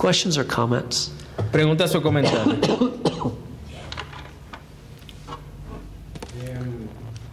[0.00, 1.12] Questions or comments?
[1.50, 2.56] Preguntas o comentarios.
[6.44, 6.88] Em,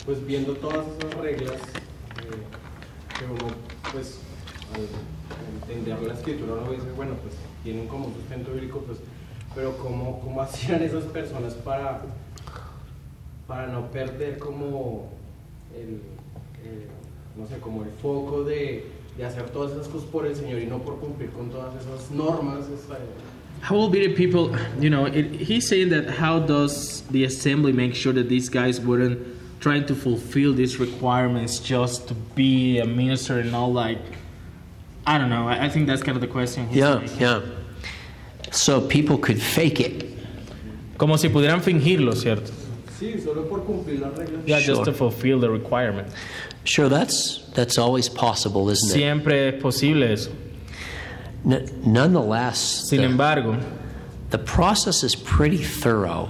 [0.06, 3.54] pues viendo todas esas reglas, eh, que uno,
[3.91, 4.19] pues,
[4.74, 4.88] al
[5.72, 9.00] entender la escritura, uno dice, bueno, pues, tienen como un sustento bíblico, pues,
[9.56, 12.02] pero ¿cómo, cómo hacían esas personas para,
[13.49, 15.09] para no perder como
[15.75, 15.95] el,
[16.63, 16.85] eh,
[17.35, 18.85] no sé, como el foco de,
[19.17, 22.12] de hacer todas esas cosas por el Señor y no por cumplir con todas esas
[22.12, 22.65] normas
[23.62, 24.55] How will be the people?
[24.79, 28.79] You know, it, he's saying that how does the assembly make sure that these guys
[28.79, 29.19] weren't
[29.59, 33.73] trying to fulfill these requirements just to be a minister and all?
[33.73, 33.99] Like,
[35.05, 35.49] I don't know.
[35.49, 36.67] I, I think that's kind of the question.
[36.69, 37.19] he's Yeah, making.
[37.19, 37.41] yeah.
[38.51, 40.05] So people could fake it.
[40.97, 42.53] Como si pudieran fingirlo, ¿cierto?
[42.99, 44.45] Sí, solo por cumplir las reglas.
[44.45, 44.85] Yeah, just Sure.
[44.85, 46.07] to fulfill the requirement.
[46.65, 48.93] Sure, that's that's always possible, isn't it?
[48.93, 50.29] Siempre es posible eso.
[51.45, 52.57] N- nonetheless,
[52.89, 53.57] Sin the, embargo,
[54.31, 56.27] the process is pretty thorough.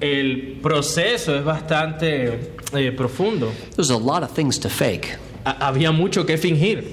[0.00, 3.50] el proceso es bastante eh, profundo.
[3.76, 5.16] There's a lot of things to fake.
[5.44, 6.84] Ha- había mucho que fingir.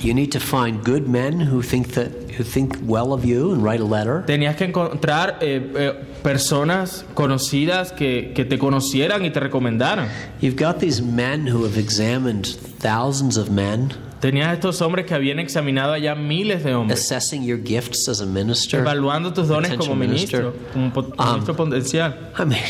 [0.00, 3.62] You need to find good men who think that who think well of you and
[3.62, 4.24] write a letter.
[4.26, 10.08] Tenías que encontrar eh, eh, personas conocidas que, que te conocieran y te recomendaran.
[10.40, 12.46] You've got these men who have examined
[12.78, 17.58] thousands of men, Tenías estos hombres que habían examinado allá miles de hombres, assessing your
[17.58, 18.80] gifts as a minister.
[18.80, 20.72] evaluando tus dones como ministro, minister.
[20.72, 20.86] como
[21.18, 22.14] Um, ministro potencial.
[22.38, 22.62] I mean,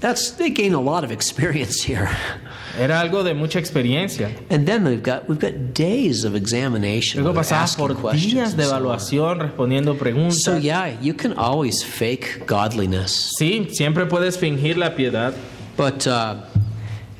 [0.00, 2.08] that's they gain a lot of experience here.
[2.80, 4.30] Era algo de mucha experiencia.
[4.48, 7.22] And then we've got we've got days of examination.
[7.22, 10.42] Luego pasabas por días de evaluación respondiendo preguntas.
[10.42, 15.34] So yeah, you can always fake godliness, Sí, siempre puedes fingir la piedad,
[15.76, 16.36] but uh,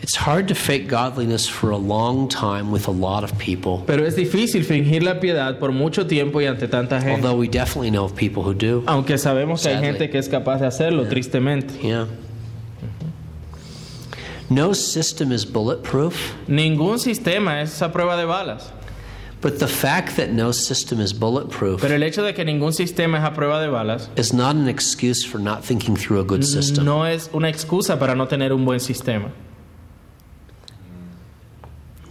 [0.03, 3.85] it's hard to fake godliness for a long time with a lot of people.
[3.87, 7.21] pero es difícil fingir la piedad por mucho tiempo y ante tanta gente.
[7.23, 8.83] Although we definitely know of people who do.
[8.87, 11.75] Aunque sabemos que hay gente que es capaz de hacerlo, tristemente.
[11.83, 12.07] Yeah.
[14.51, 16.15] No system is bulletproof,
[16.49, 18.73] Ningún sistema es a prueba de balas.
[19.41, 23.17] but the fact that no system is bulletproof Pero el hecho de que ningún sistema
[23.19, 26.43] es a prueba de balas is not an excuse for not thinking through a good
[26.43, 26.85] system.
[26.85, 29.31] no es una excusa para no tener un buen sistema.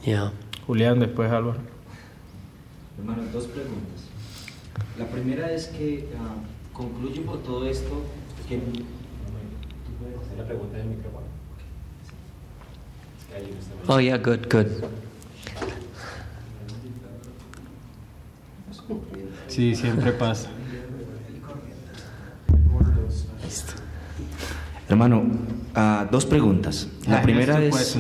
[0.06, 0.32] Yeah.
[0.66, 1.60] Julián, después Álvaro.
[2.98, 4.06] Hermano, dos preguntas.
[4.98, 6.36] La primera es que ah,
[6.74, 8.02] concluyo por todo esto
[8.48, 8.58] que...
[8.58, 11.28] ¿Tú puedes hacer la pregunta del micrófono?
[11.28, 13.19] Es que ahí no está
[13.88, 14.68] Oh yeah, good, good.
[19.48, 20.50] Sí, siempre pasa.
[24.88, 25.24] Hermano,
[25.76, 26.88] ah, dos preguntas.
[27.08, 27.98] La primera es,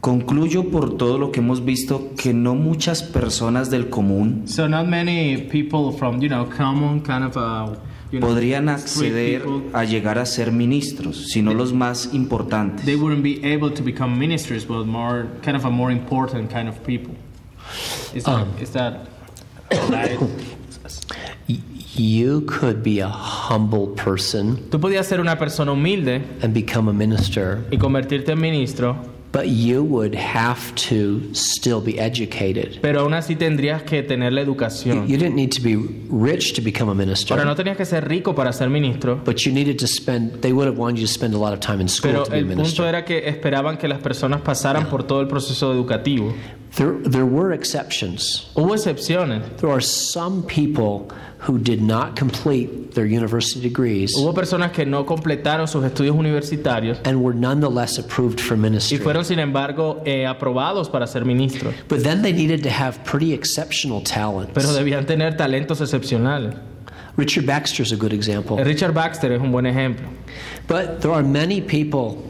[0.00, 4.86] concluyo por todo lo que hemos visto que no muchas personas del común so not
[4.86, 7.74] many people from, you know, common kind of, uh,
[8.20, 9.42] podrían acceder
[9.72, 12.84] a llegar a ser ministros, sino los más importantes.
[12.86, 16.68] they wouldn't be able to become ministers, but more, kind of a more important kind
[16.68, 17.14] of people.
[18.14, 18.48] Is that, Um.
[18.60, 19.08] is that
[19.90, 20.18] right?
[21.98, 26.92] You could be a humble person Tú podías ser una persona humilde and become a
[26.92, 28.96] minister, y convertirte en ministro,
[29.36, 32.80] but you would have to still be educated.
[32.80, 35.06] pero aún así tendrías que tener la You, educación.
[35.06, 35.76] you didn't need to be
[36.08, 39.44] rich to become a Ahora, minister, no tenías que ser rico para ser ministro, but
[39.44, 41.82] you needed to spend, they would have wanted you to spend a lot of time
[41.82, 42.86] in school pero to be a el punto minister.
[42.86, 46.32] era que esperaban que las personas pasaran por todo el proceso educativo.
[46.76, 48.48] There, there were exceptions.
[48.54, 49.42] Hubo excepciones.
[49.58, 51.08] There are some people
[51.46, 56.98] who did not complete their university degrees Hubo personas que no completaron sus estudios universitarios
[57.04, 58.98] and were nonetheless approved for y ministry.
[58.98, 61.74] fueron, sin embargo, eh, aprobados para ser ministros.
[61.88, 64.52] But then they needed to have pretty exceptional talents.
[64.54, 66.54] Pero debían tener talentos excepcionales.
[67.16, 68.62] Richard Baxter is a good example.
[68.62, 70.06] Richard Baxter es un buen ejemplo.
[70.68, 72.22] But there are many people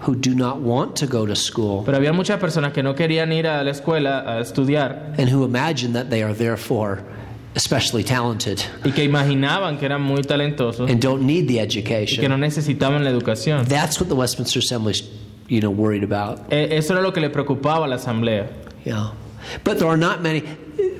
[0.00, 3.32] who do not want to go to school Pero había muchas personas que no querían
[3.32, 7.02] ir a la escuela a estudiar and who imagine that they are therefore
[7.54, 11.80] especially talented y que imaginaban que eran muy talentosos and don't need the y que
[11.80, 12.28] education.
[12.28, 13.66] no necesitaban la educación.
[13.68, 15.02] That's what the Westminster Assembly's,
[15.48, 16.52] you know, worried about.
[16.52, 18.48] Eso era lo que le preocupaba a la asamblea.
[18.84, 19.12] Yeah.
[19.62, 20.42] But there are not many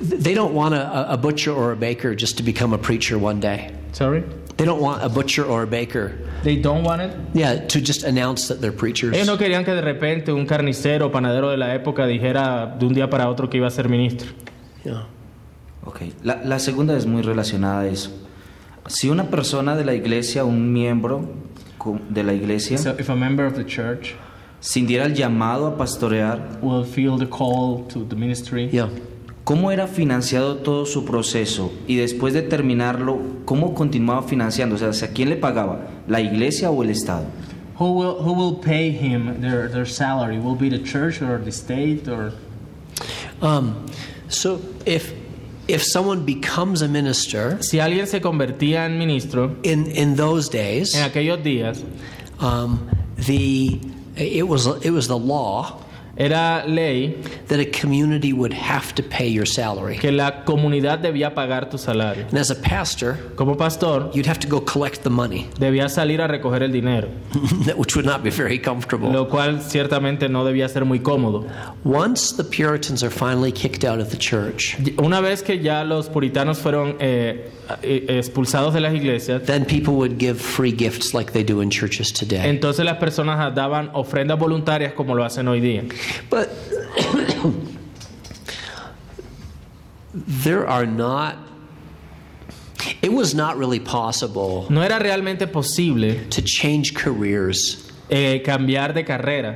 [0.01, 3.39] they don't want a, a butcher or a baker just to become a preacher one
[3.39, 3.71] day.
[3.91, 4.23] Sorry?
[4.57, 6.13] They don't want a butcher or a baker,
[6.43, 7.11] They don't want it.
[7.33, 9.13] yeah, to just announce that they're preachers.
[9.13, 12.85] Ellos no querían que de repente un carnicero o panadero de la época dijera de
[12.85, 14.29] un día para otro que iba a ser ministro.
[14.85, 15.07] Yeah.
[15.85, 18.11] Ok, la, la segunda es muy relacionada a eso.
[18.87, 21.29] Si una persona de la iglesia, un miembro
[22.09, 24.15] de la iglesia, So if a member of the church
[24.59, 28.89] sintiera el llamado a pastorear, will feel the call to the ministry, Yeah.
[29.43, 31.71] ¿cómo era financiado todo su proceso?
[31.87, 34.75] Y después de terminarlo, ¿cómo continuaba financiando?
[34.75, 35.87] O sea, ¿hacia quién le pagaba?
[36.07, 37.25] ¿La iglesia o el Estado?
[37.77, 40.39] who will who will pay him their their salary?
[40.39, 42.31] Will be the church or the state or
[43.41, 43.85] Um,
[44.29, 45.13] so if
[45.67, 50.93] if someone becomes a minister si alguien se convertía en ministro in in those days,
[50.95, 51.83] en aquellos días
[52.39, 52.79] um,
[53.15, 53.79] the
[54.17, 55.79] it was it was the law
[56.17, 59.97] Era ley that a community would have to pay your salary.
[59.97, 62.25] que la comunidad debía pagar tu salario.
[62.29, 66.21] And as a pastor, Como pastor, you'd have to go collect the money, debías salir
[66.21, 67.09] a recoger el dinero,
[67.75, 69.11] which would not be very comfortable.
[69.11, 71.45] lo cual ciertamente no debía ser muy cómodo.
[71.83, 76.07] Once the Puritans are finally kicked out of the church, Una vez que ya los
[76.09, 77.49] puritanos fueron eh,
[77.83, 81.69] eh, expulsados de las iglesias, then people would give free gifts like they do in
[81.69, 82.47] churches today.
[82.49, 85.83] entonces las personas daban ofrendas voluntarias como lo hacen hoy día.
[86.29, 86.49] But
[90.13, 91.37] there are not,
[93.01, 99.03] it was not really possible No era realmente posible to change careers, eh, cambiar de
[99.03, 99.55] carrera.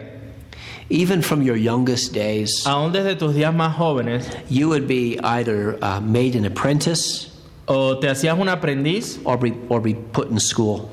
[0.92, 2.64] even from your youngest days.
[2.66, 7.30] Aún desde tus días más jóvenes, You would be either uh, made an apprentice
[7.68, 10.90] o te hacías un aprendiz or be, or be put in school.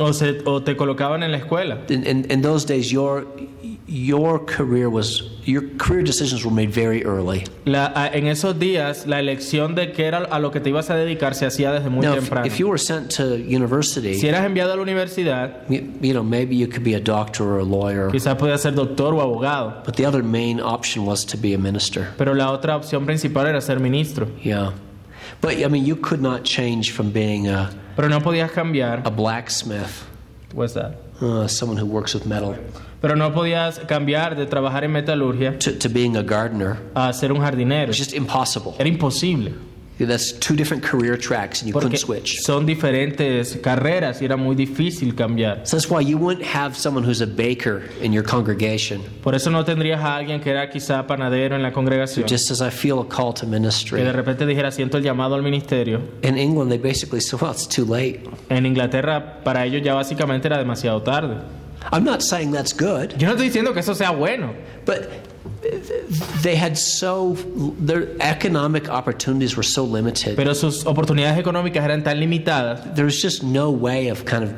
[0.00, 1.78] O, se- o te colocaban en la escuela.
[1.88, 3.26] In, in, in those days, your,
[3.86, 7.44] your career was, your career decisions were made very early.
[7.66, 10.90] La- a- en esos días, la elección de qué era a lo que te ibas
[10.90, 12.46] a dedicar se hacía desde muy Now, if, temprano.
[12.46, 16.22] if you were sent to university, Si eras enviado a la universidad, you, you know,
[16.22, 19.84] maybe you could be a doctor or a lawyer, quizás podías ser doctor o abogado,
[19.84, 22.08] but the other main option was to be a minister.
[22.16, 24.28] pero la otra opción principal era ser ministro.
[24.42, 24.72] Yeah.
[25.40, 27.70] But, I mean, you could not change from being a,
[28.00, 30.04] Pero no podías cambiar, a blacksmith,
[30.54, 30.94] what's that?
[31.20, 32.56] uh, someone who works with metal,
[33.02, 36.78] Pero no podías cambiar de trabajar en metalurgia to, to being a gardener.
[36.94, 37.88] a ser un jardinero.
[37.90, 38.74] It's just impossible.
[38.78, 39.52] Era imposible.
[40.06, 42.40] That's two different career tracks, and you couldn't switch.
[42.40, 45.66] son diferentes carreras y era muy difícil cambiar.
[45.66, 49.50] So that's why you wouldn't have someone who's a baker in your congregation Por eso
[49.50, 52.26] no tendrías a alguien que era quizá panadero en la congregación.
[52.28, 54.02] just says, I feel a call to que ministry.
[54.02, 56.00] de repente dijera siento el llamado al ministerio.
[56.22, 58.20] In England, they basically said, well, it's too late.
[58.48, 61.36] En Inglaterra para ellos ya básicamente era demasiado tarde.
[61.92, 64.52] I'm not saying that's good, Yo no estoy diciendo que eso sea bueno,
[64.84, 65.08] but
[66.42, 67.34] they had so,
[67.78, 70.36] their economic opportunities were so limited.
[70.36, 74.54] pero sus oportunidades económicas eran tan limitadas There was just no way of kind of,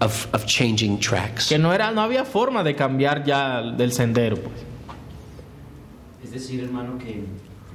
[0.00, 1.48] of, of changing tracks.
[1.48, 4.36] que no era no había forma de cambiar ya del sendero.
[4.36, 4.54] pues.
[6.24, 7.24] Es decir, hermano, que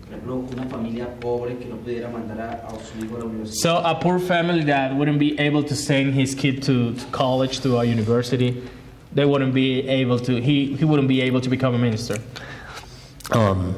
[0.01, 3.25] por ejemplo una familia pobre que no pudiera mandar a, a su hijo a la
[3.25, 3.61] universidad.
[3.61, 7.59] So a poor family that wouldn't be able to send his kid to, to college
[7.61, 8.61] to a university,
[9.15, 10.41] they wouldn't be able to.
[10.41, 12.17] He he wouldn't be able to become a minister.
[13.31, 13.75] Um,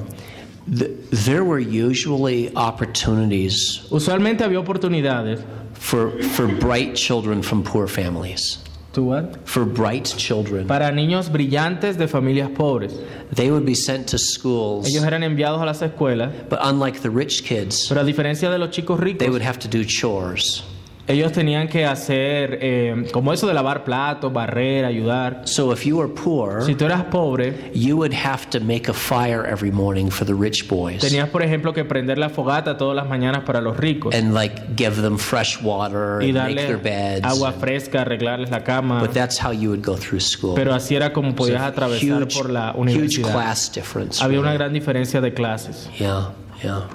[0.68, 5.42] th- there were usually opportunities Usualmente había oportunidades.
[5.74, 8.58] for, for bright children from poor families.
[8.94, 9.48] ¿To what?
[9.48, 10.68] For bright children.
[10.68, 12.94] Para niños brillantes de familias pobres.
[13.32, 17.10] They would be sent to schools, Ellos eran enviados a las escuelas, but unlike the
[17.10, 20.64] rich kids, pero a diferencia de los chicos ricos, they would have to do chores.
[21.08, 25.42] Ellos tenían que hacer eh, como eso de lavar platos, barrer, ayudar.
[25.46, 28.94] So if you were poor, Si tú eras pobre, you would have to make a
[28.94, 32.96] fire every morning for the rich boys tenías por ejemplo que prender la fogata todas
[32.96, 36.78] las mañanas para los ricos and like give them fresh water y and make their
[36.78, 37.26] darles beds.
[37.26, 39.00] agua fresca, arreglarles la cama.
[39.00, 40.56] But that's how you would go through school.
[40.56, 43.32] Pero así era como podías a atravesar huge, por la huge universidad.
[43.32, 44.24] class difference.
[44.24, 44.58] Había una really.
[44.58, 45.90] gran diferencia de clases.
[46.00, 46.32] Yeah,
[46.64, 46.88] yeah.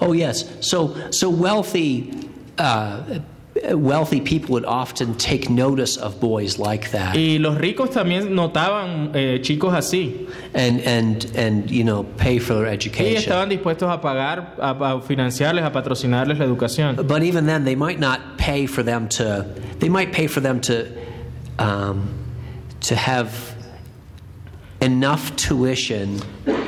[0.00, 0.44] Oh yes.
[0.60, 2.12] So so wealthy.
[2.58, 3.20] Uh,
[3.72, 9.14] wealthy people would often take notice of boys like that, Y los ricos también notaban
[9.14, 13.14] eh, chicos así and and and you know pay for their education.
[13.14, 17.06] y estaban dispuestos a pagar, a, a financiarles, a patrocinarles la educación.
[17.06, 19.46] But even then, they might not pay for them to.
[19.78, 20.86] They might pay for them to,
[21.58, 22.08] um,
[22.80, 23.54] to have
[24.80, 26.16] enough tuition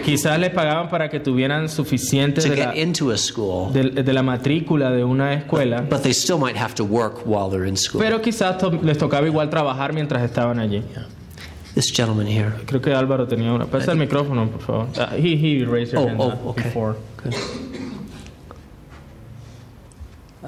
[0.04, 3.90] Quizás les pagaban para que tuvieran suficientes to de la, get into a school, de,
[4.02, 7.68] de la matrícula de una escuela, but they still might have to work while they're
[7.68, 8.00] in school.
[8.00, 10.82] pero quizás to- les tocaba igual trabajar mientras estaban allí.
[11.74, 12.52] This gentleman here.
[12.66, 13.66] Creo que Álvaro tenía una.
[13.66, 14.86] Pasa el micrófono, por favor.
[14.96, 16.64] Uh, he, he raised your Oh, hand oh, uh, okay.
[16.64, 16.96] before.
[17.22, 17.34] Good.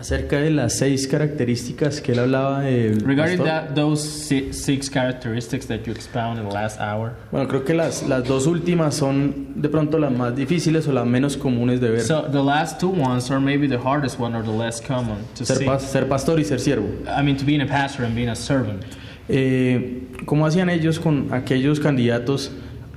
[0.03, 5.65] Acerca de las seis características que él hablaba de Regarding that, those si- six characteristics
[5.69, 7.13] that you expound in the last hour.
[7.31, 11.07] Bueno, creo que las, las dos últimas son de pronto las más difíciles o las
[11.07, 12.01] menos comunes de ver.
[12.01, 15.45] So the last two ones are maybe the hardest one or the less common to
[15.45, 15.65] ser, see.
[15.67, 16.89] pas- ser pastor y ser siervo.
[17.07, 18.83] I mean, to being a pastor and being a servant.
[19.29, 22.51] Eh, ¿Cómo hacían ellos con aquellos candidatos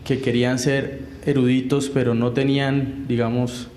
[0.03, 3.67] que querían ser eruditos pero no tenían, digamos,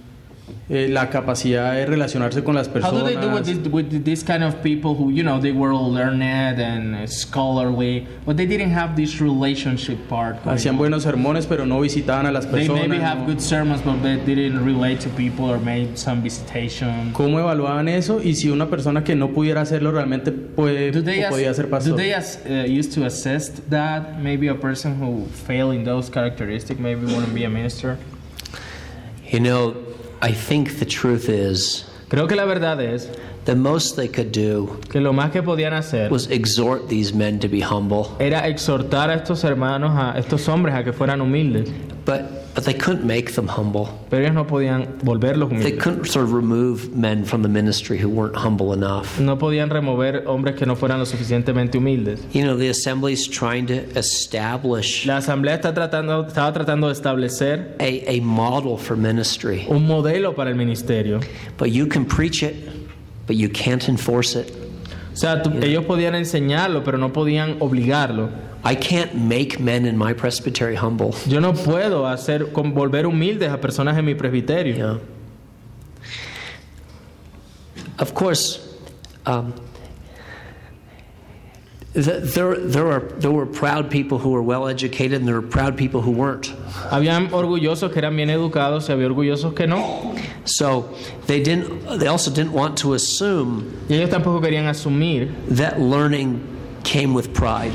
[0.68, 3.00] eh, la capacidad de relacionarse con las How personas.
[3.00, 5.74] do they do with this, with this kind of people who, you know, they were
[5.74, 6.22] learned
[6.60, 10.42] and scholarly, but they didn't have this relationship part?
[10.44, 10.78] Hacían on?
[10.78, 12.88] buenos sermones, pero no visitaban a las They personas.
[12.88, 17.12] maybe have no- good sermons, but they didn't relate to people or made some visitation.
[17.12, 18.20] ¿Cómo evaluaban eso?
[18.22, 21.54] Y si una persona que no pudiera hacerlo realmente puede, Do they, o as- podía
[21.54, 21.96] ser do pastor.
[21.96, 26.78] they as, uh, used to assess that maybe a person who failed in those characteristics
[26.80, 27.96] maybe wouldn't be a minister?
[29.30, 29.74] You know,
[30.20, 33.08] I think the truth is Creo que la verdad es
[33.44, 37.38] the most they could do que lo más que podían hacer was exhort these men
[37.38, 41.70] to be humble, era exhortar a estos hermanos, a estos hombres a que fueran humildes,
[42.04, 43.86] but but they couldn't make them humble.
[44.10, 45.82] pero ellos no podían volverlos They humildes.
[45.84, 49.20] couldn't sort of remove men from the ministry who weren't humble enough.
[49.20, 52.20] No podían remover hombres que no fueran lo suficientemente humildes.
[52.32, 57.76] You know, the assembly's trying to establish La asamblea está tratando, estaba tratando de establecer
[57.78, 61.20] a, a model for ministry, un modelo para el ministerio.
[61.56, 62.56] but you can preach it,
[63.28, 64.52] but you can't enforce it.
[65.12, 68.30] O sea, tú- ellos podían enseñarlo, pero no podían obligarlo.
[68.64, 71.14] I can't make men in my presbytery humble.
[71.26, 74.76] Yo no puedo hacer con- volver humildes a personas en mi presbiterio.
[74.76, 74.98] Yeah.
[77.98, 78.60] Of course,
[79.26, 79.54] um,
[81.94, 85.46] th- there, there, are, there were proud people who were well educated, and there were
[85.46, 86.46] proud people who weren't.
[86.90, 90.16] Habían orgullosos que eran bien educados y había orgullosos que no.
[90.44, 90.94] So
[91.26, 91.98] they didn't.
[91.98, 96.40] They also didn't want to assume Y ellos tampoco querían asumir that learning
[96.84, 97.72] came with pride.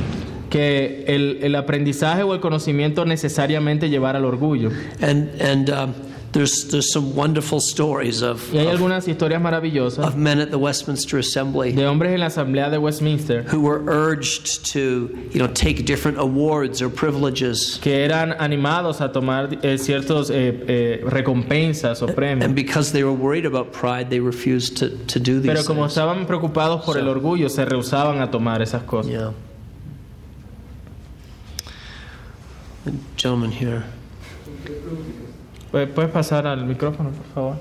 [0.54, 4.70] Que el, el aprendizaje o el conocimiento necesariamente llevara al orgullo.
[5.02, 5.94] And and um,
[6.32, 10.58] there's there's some wonderful stories of, Y hay algunas historias maravillosas of men at the
[10.60, 15.48] Westminster Assembly de hombres en la asamblea de Westminster who were urged to you know
[15.48, 17.80] take different awards or privileges.
[17.82, 22.46] que eran animados a tomar eh, ciertos eh, eh, recompensas o premios.
[22.46, 25.82] And because they were worried about pride, they refused to, to do these Pero como
[25.88, 25.94] things.
[25.98, 29.12] estaban preocupados por el orgullo, se rehusaban a tomar esas cosas.
[29.12, 29.32] Yeah.
[32.86, 32.92] The
[33.24, 33.84] gentleman here.
[35.72, 37.56] Pu- ¿Puedes pasar al micrófono, por favor?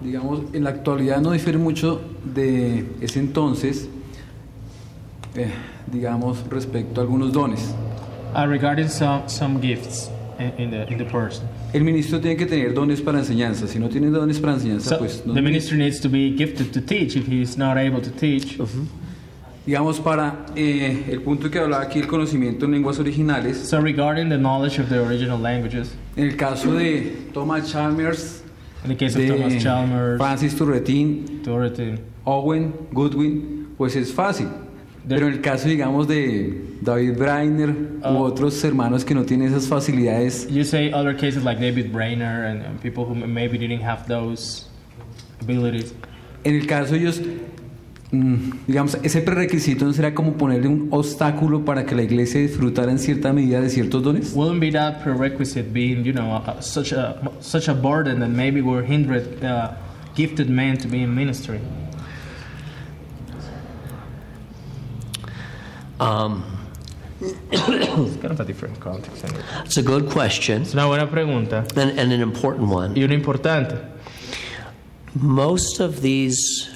[0.00, 3.88] digamos, en la actualidad no difiere mucho de ese entonces,
[5.36, 5.50] eh,
[5.90, 7.74] digamos, respecto a algunos dones.
[8.34, 11.46] Uh, regarding some, some gifts in, in, the, in the person.
[11.72, 13.66] El ministro tiene que tener dones para enseñanza.
[13.66, 15.32] Si no tiene dones para enseñanza, So pues no.
[15.34, 18.58] the minister needs to be gifted to teach if he's not able to teach.
[19.64, 24.28] Digamos, para eh, el punto que hablaba aquí, el conocimiento en lenguas originales, So regarding
[24.28, 28.42] the knowledge of the original languages, en el caso de Thomas Chalmers,
[28.84, 31.94] in the case of de Thomas Chalmers, Francis Turretin, Dorothy,
[32.24, 34.48] Owen, Goodwin, pues es fácil.
[35.08, 38.12] Pero en el caso, digamos, de David Brainer Ah.
[38.12, 42.46] u otros hermanos que no tienen esas facilidades, you say other cases like David Brainer
[42.50, 44.66] and, and people who maybe didn't have those
[45.40, 45.94] abilities.
[46.44, 47.20] en el caso de ellos,
[48.10, 52.90] mm, digamos, ese prerequisito no será como ponerle un obstáculo para que la iglesia disfrutara
[52.90, 54.32] en cierta medida de ciertos dones.
[54.34, 58.60] Wouldn't be that prerequisite being, you know, a, such a such a burden that maybe
[58.60, 59.74] will hinder uh,
[60.16, 61.60] gifted men to be in ministry?
[66.00, 66.42] Um,
[67.50, 69.24] It's kind of a different context.
[69.24, 69.42] Anyway.
[69.64, 72.94] it's a good question Es una buena pregunta and, and an important one.
[72.94, 73.76] y una importante.
[75.14, 76.68] Most of these,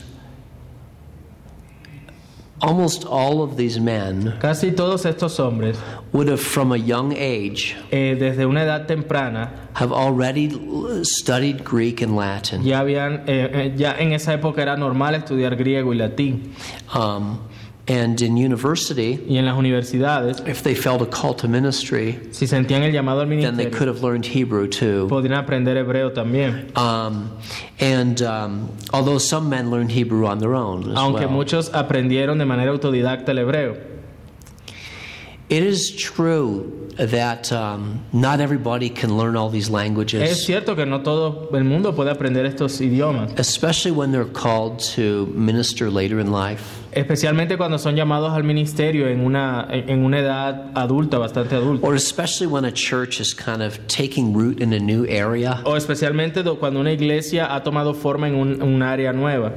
[2.60, 5.78] almost all of these men, Casi todos estos hombres,
[6.12, 11.64] would have, from a young age, eh, desde una edad temprana, have already l- studied
[11.64, 12.62] Greek and Latin.
[12.62, 16.52] ya habían, eh, eh, ya en esa época era normal estudiar griego y latín.
[16.94, 17.38] Um,
[17.88, 22.46] and in university, Y en las universidades, if they felt a call to ministry, si
[22.46, 25.06] sentían el llamado al then they could ministerio, have learned Hebrew too.
[25.08, 26.76] podrían aprender hebreo también.
[26.76, 27.38] Um,
[27.78, 31.30] and um, although some men learned Hebrew on their own, as Aunque well.
[31.30, 33.95] muchos aprendieron de manera autodidacta el hebreo.
[35.48, 40.22] It is true that um, not everybody can learn all these languages.
[40.22, 44.78] Es cierto que no todo el mundo puede aprender estos idiomas, especially when they're called
[44.94, 46.82] to minister later in life.
[46.92, 51.86] especialmente cuando son llamados al ministerio en una, en una edad adulta, bastante adulta.
[51.86, 55.60] Or especially when a church is kind of taking root in a new area.
[55.66, 59.52] O especialmente do- cuando una iglesia ha tomado forma en un, un área nueva.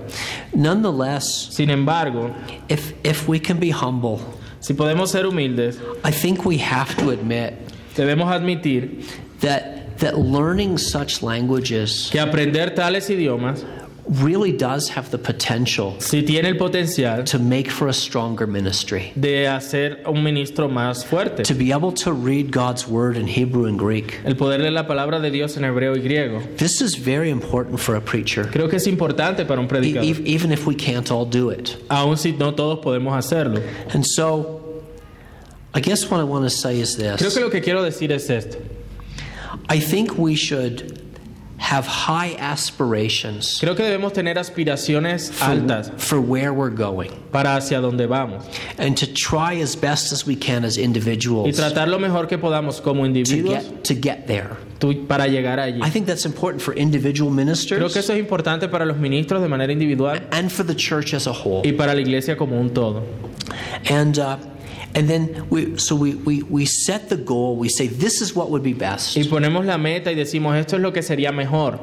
[0.54, 2.36] Nonetheless, Sin embargo,
[2.68, 4.20] if, if we can be humble,
[4.60, 7.54] si podemos ser humildes, I think we have to admit
[7.96, 9.06] debemos admitir
[9.42, 13.66] that, that learning such languages que aprender tales idiomas
[14.10, 19.12] really does have the potential si tiene el potencial to make for a stronger ministry.
[19.16, 21.44] de hacer un ministro más fuerte.
[21.44, 24.20] To be able to read God's word in Hebrew and Greek.
[24.26, 26.42] El poder de la palabra de Dios en hebreo y griego.
[26.58, 28.46] This is very important for a preacher.
[28.46, 30.04] Creo que es importante para un predicador.
[30.04, 31.78] e- even if we can't all do it.
[31.90, 33.62] Aun si no todos podemos hacerlo.
[33.94, 34.82] And so,
[35.76, 38.12] I guess what I want to say is Creo this que lo que quiero decir
[38.12, 38.58] es esto.
[39.70, 41.09] I think we should
[41.60, 47.56] have high aspirations Creo que debemos tener aspiraciones altas for, for where we're going para
[47.56, 48.46] hacia donde vamos
[48.78, 52.38] and to try as best as we can as individuals y tratar lo mejor que
[52.38, 54.58] podamos como to individuos get, to get there.
[54.80, 55.82] tú- para llegar allí.
[55.84, 59.48] I think that's important for individual Creo que eso es importante para los ministros de
[59.48, 61.68] manera individual and for the church as a whole.
[61.68, 63.04] y para la iglesia como un todo.
[63.90, 64.38] And uh,
[64.96, 67.56] and then we so we, we we set the goal.
[67.56, 69.16] We say this is what would be best.
[69.18, 71.80] Y ponemos la meta y decimos esto es lo que sería mejor.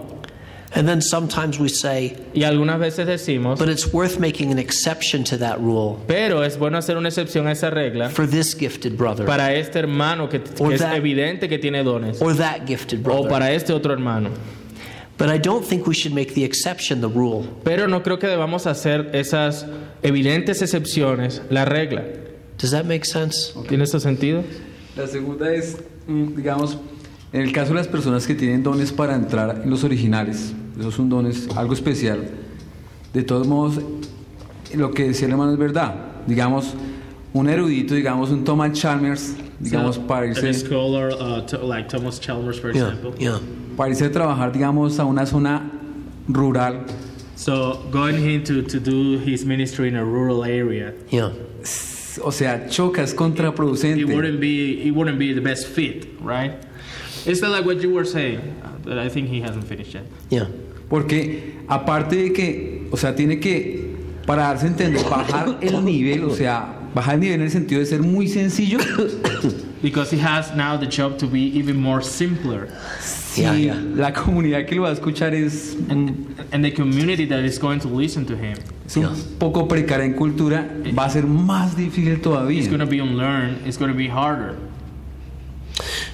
[0.74, 5.22] And then sometimes we say, Y algunas veces decimos, but it's worth making an exception
[5.24, 8.96] to that rule pero es bueno hacer una excepción a esa regla for this gifted
[8.98, 13.02] brother para este hermano que, es that- evidente que tiene dones or that gifted o
[13.04, 13.30] brother.
[13.30, 14.30] para este otro hermano.
[15.16, 17.46] But I don't think we should make the exception the rule.
[17.64, 19.64] Pero no creo que debamos hacer esas
[20.02, 22.02] evidentes excepciones la regla.
[22.58, 23.52] Does that make sense?
[23.68, 24.42] ¿Tiene ese sentido?
[24.96, 25.76] La segunda es,
[26.06, 26.78] mm, digamos,
[27.32, 30.94] en el caso de las personas que tienen dones para entrar en los originales, esos
[30.94, 32.20] son dones algo especial.
[33.12, 33.80] De todos modos,
[34.74, 35.94] lo que decía el hermano es verdad.
[36.26, 36.74] Digamos,
[37.34, 41.12] un erudito, digamos, un Thomas Chalmers, digamos, para irse, scholar
[41.62, 43.38] like Thomas Chalmers, for Yeah, yeah.
[43.76, 45.70] para irse a trabajar, digamos, a una zona
[46.28, 46.86] rural,
[47.36, 51.32] So going him to, to do his ministry in a rural area, Yeah.
[52.22, 54.00] O sea, choca, es contraproducente.
[54.02, 56.52] it wouldn't be it wouldn't be the best fit, right?
[57.26, 58.38] It's not like what you were saying.
[58.62, 60.04] uh, But I think he hasn't finished yet.
[60.30, 60.46] Yeah.
[60.88, 63.96] Porque aparte de que, o sea, tiene que,
[64.26, 67.80] para darse a entender, bajar el nivel, o sea, bajar el nivel en el sentido
[67.80, 68.78] de ser muy sencillo,
[69.82, 72.68] Because he has now the job to be even more simpler,
[73.00, 73.74] si Yeah, yeah.
[73.74, 77.80] la comunidad que lo va a escuchar es, and and the community that is going
[77.80, 78.56] to listen to him
[78.86, 80.66] es un poco precaria en cultura,
[80.96, 82.66] va a ser más difícil todavía.
[82.68, 83.66] going to be unlearned.
[83.66, 84.56] It's going to be harder.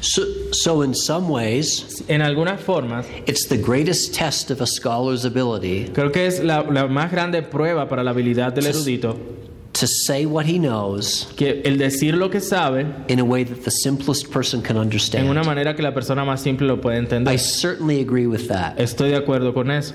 [0.01, 5.25] So, so in some ways, En algunas formas, it's the greatest test of a scholar's
[5.25, 9.17] ability creo que es la, la más grande prueba para la habilidad del erudito
[9.83, 13.65] to say what he knows que el decir lo que sabe in a way that
[13.65, 15.25] the simplest person can understand.
[15.25, 17.33] en una manera que la persona más simple lo puede entender.
[17.33, 18.79] I certainly agree with that.
[18.79, 19.95] Estoy de acuerdo con eso.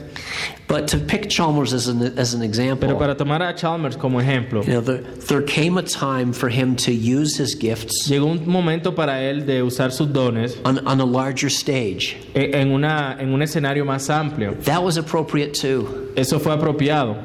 [0.68, 4.20] But to pick Chalmers as an, as an example, Pero para tomar a Chalmers como
[4.20, 8.26] ejemplo, you know, there, there came a time for him to use his gifts llegó
[8.26, 12.18] un momento para él de usar sus dones on, on a larger stage.
[12.36, 14.54] e- en, una, en un escenario más amplio.
[14.66, 16.12] That was appropriate too.
[16.18, 17.16] Eso fue apropiado.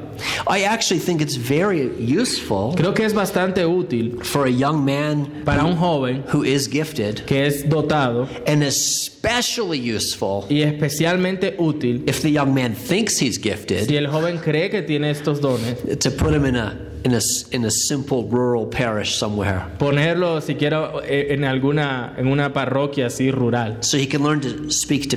[0.47, 5.43] I actually think it's very useful Creo que es bastante útil for a young man
[5.45, 12.03] para un joven who is gifted, que es dotado and especially useful y especialmente útil
[12.09, 15.77] if the young man thinks he's si gifted el joven cree que tiene estos dones.
[15.99, 20.41] to put him in a in a s- in a simple rural parish somewhere Ponerlo
[20.41, 25.09] siquiera eh, en alguna en una parroquia así rural so he can learn to speak
[25.11, 25.17] to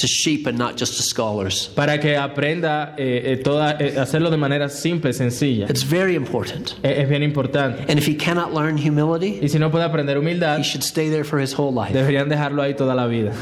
[0.00, 1.70] to, sheep and not just to scholars.
[1.74, 5.66] para que aprenda eh, eh, toda, eh, hacerlo de manera simple, sencilla.
[5.68, 6.74] It's very important.
[6.82, 7.82] Eh, es bien importante.
[7.88, 11.08] And if he cannot learn humility, Y si no puede aprender humildad, he should stay
[11.10, 11.92] there for his whole life.
[11.92, 13.32] deberían dejarlo ahí toda la vida.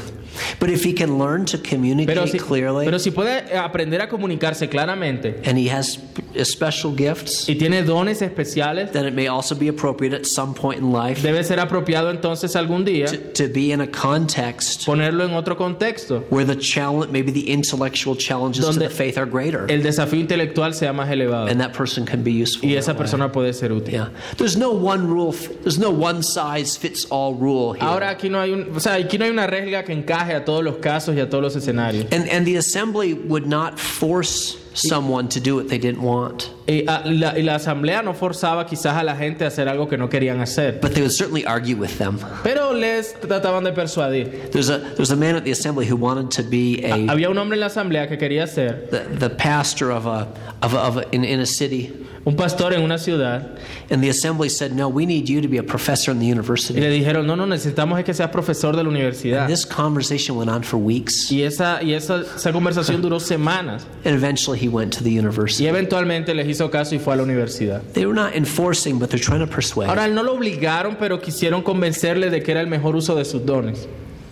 [0.59, 4.09] But if he can learn to communicate Pero si, clearly pero si puede aprender a
[4.09, 5.99] comunicarse claramente and he has
[6.43, 10.81] special gifts, y tiene dones especiales, then it may also be appropriate at some point
[10.81, 15.25] in life debe ser apropiado entonces algún día to, to be in a context ponerlo
[15.25, 16.25] en otro contexto.
[16.31, 20.75] where the challenge, maybe the intellectual challenges to the faith are greater, El desafío intelectual
[20.75, 22.69] sea más elevado and that person can be useful.
[22.69, 22.99] y esa way.
[22.99, 23.93] persona puede ser útil.
[23.93, 25.33] Yeah, there's no one rule.
[25.33, 27.85] There's no one size fits all rule here.
[27.85, 30.45] Ahora aquí no hay un, o sea, aquí no hay una regla que encaje a
[30.45, 32.07] todos los casos y a todos los escenarios.
[32.13, 36.85] and and the assembly would not force someone to do what they didn't want, Y,
[36.89, 39.97] ah, la, y la asamblea no forzaba quizás a la gente a hacer algo que
[39.97, 42.19] no querían hacer, but they would certainly argue with them.
[42.43, 44.51] pero les trataban de persuadir.
[44.51, 47.39] There's a there's a man at the assembly who wanted to be a Había un
[47.39, 50.27] hombre en la asamblea que quería ser the, the pastor of a
[50.63, 51.93] of a, of a, in, in a city,
[52.27, 53.59] un pastor en una ciudad
[53.91, 56.33] and the assembly said, "No, we need you to be a professor in the y
[56.33, 59.43] university." le dijeron, no, no, necesitamos es que seas profesor de la universidad.
[59.43, 63.85] And this conversation went on for weeks, Y esa, y esa, esa conversación duró semanas.
[64.07, 65.67] and eventually he went to the Y university.
[65.67, 67.83] eventualmente les hizo caso y fue a la universidad.
[67.93, 69.89] They were not enforcing, but they're trying to persuade.
[69.89, 73.45] Ahora, no lo obligaron, pero quisieron convencerle de que era el mejor uso de sus
[73.45, 73.87] dones.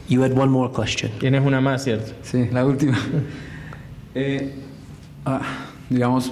[0.09, 1.11] You had one more question.
[1.21, 2.13] Tienes una más, ¿cierto?
[2.23, 2.99] Sí, la última.
[4.15, 4.53] Eh,
[5.25, 5.41] ah,
[5.89, 6.31] digamos,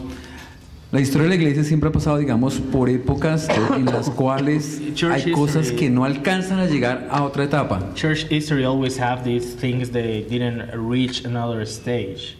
[0.92, 5.12] la historia de la iglesia siempre ha pasado, digamos, por épocas en las cuales Church
[5.26, 5.78] hay cosas history.
[5.78, 7.94] que no alcanzan a llegar a otra etapa.
[7.94, 12.36] Church history always have these things they didn't reach another stage,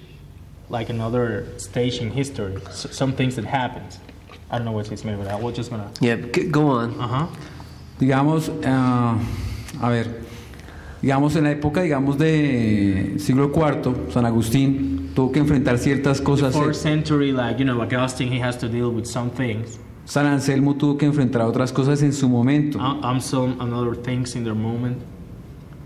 [0.71, 2.57] like another stage in history.
[2.69, 3.99] S some things that happened.
[4.51, 5.41] I don't know what he's meant with that.
[5.41, 5.91] We're just gonna.
[6.01, 6.99] Yeah, g- go on.
[6.99, 7.27] Uh huh.
[7.99, 9.19] Digamos, ah,
[9.83, 10.07] a ver,
[11.03, 16.55] digamos en la época, digamos, de siglo IV, San Agustín tuvo que enfrentar ciertas cosas.
[16.55, 19.79] Fourth century, like you know, Augustine, he has to deal with some things.
[20.07, 22.79] San Anselmo tuvo que enfrentar otras cosas en su momento.
[22.79, 25.03] Uh, um, some another things in their moment.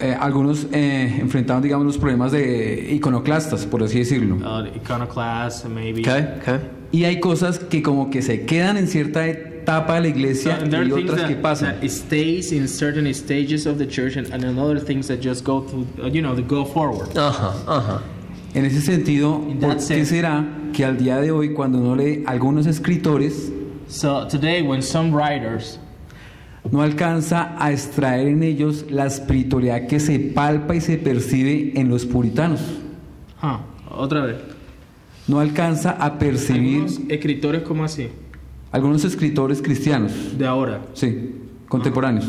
[0.00, 4.36] Eh, algunos eh, enfrentaban, digamos, los problemas de iconoclastas, por así decirlo.
[4.36, 6.00] Uh, iconoclast, maybe.
[6.00, 6.58] Okay, okay.
[6.90, 10.56] Y hay cosas que como que se quedan en cierta etapa de la So, iglesia
[10.60, 11.80] and there y are things otras que that, pasan.
[11.80, 15.60] that stays in certain stages of the church, and, and another things that just go
[15.62, 17.16] through, uh, you know, they go forward.
[17.16, 17.98] Uh huh, uh huh.
[18.54, 20.10] En ese sentido, In ¿por that qué sense.
[20.10, 23.52] será que al día de hoy cuando uno lee algunos escritores
[23.86, 25.78] So today, when some writers
[26.70, 31.88] no alcanza a extraer en ellos la espiritualidad que se palpa y se percibe en
[31.88, 32.60] los puritanos?
[33.42, 33.58] Huh.
[33.96, 34.36] Otra vez.
[35.28, 38.08] No alcanza a percibir Algunos escritores como así,
[38.72, 40.80] algunos escritores cristianos, de ahora.
[40.94, 41.34] sí,
[41.68, 42.28] contemporáneos.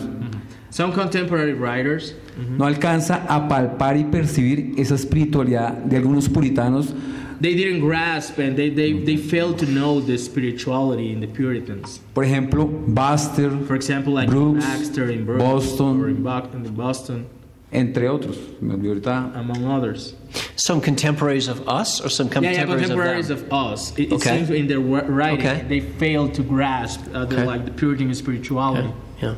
[0.69, 2.15] Some contemporary writers,
[2.57, 6.93] No alcanza a palpar y percibir esa espiritualidad de algunos puritanos
[7.41, 11.99] they didn't grasp and they, they, they failed to know the spirituality in the Puritans.
[12.13, 16.01] Por ejemplo, Buster, For example, like Brooks, Baxter in Brooklyn Boston.
[16.01, 17.27] or in, Bo- in Boston,
[17.71, 18.37] entre otros.
[18.61, 19.31] Me olvidé ahorita.
[19.35, 20.13] among others.
[20.55, 23.49] Some contemporaries of us or some Yeah, yeah, contemporaries, contemporaries of them?
[23.53, 23.91] of us.
[23.97, 24.37] It, it Okay.
[24.37, 25.65] seems in their writing Okay.
[25.67, 27.45] they failed to grasp uh, the, Okay.
[27.45, 28.87] like the Puritan spirituality.
[28.87, 29.35] Okay, yeah.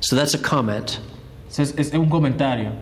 [0.00, 1.00] So that's a comment.
[1.48, 2.72] So es, es un comentario.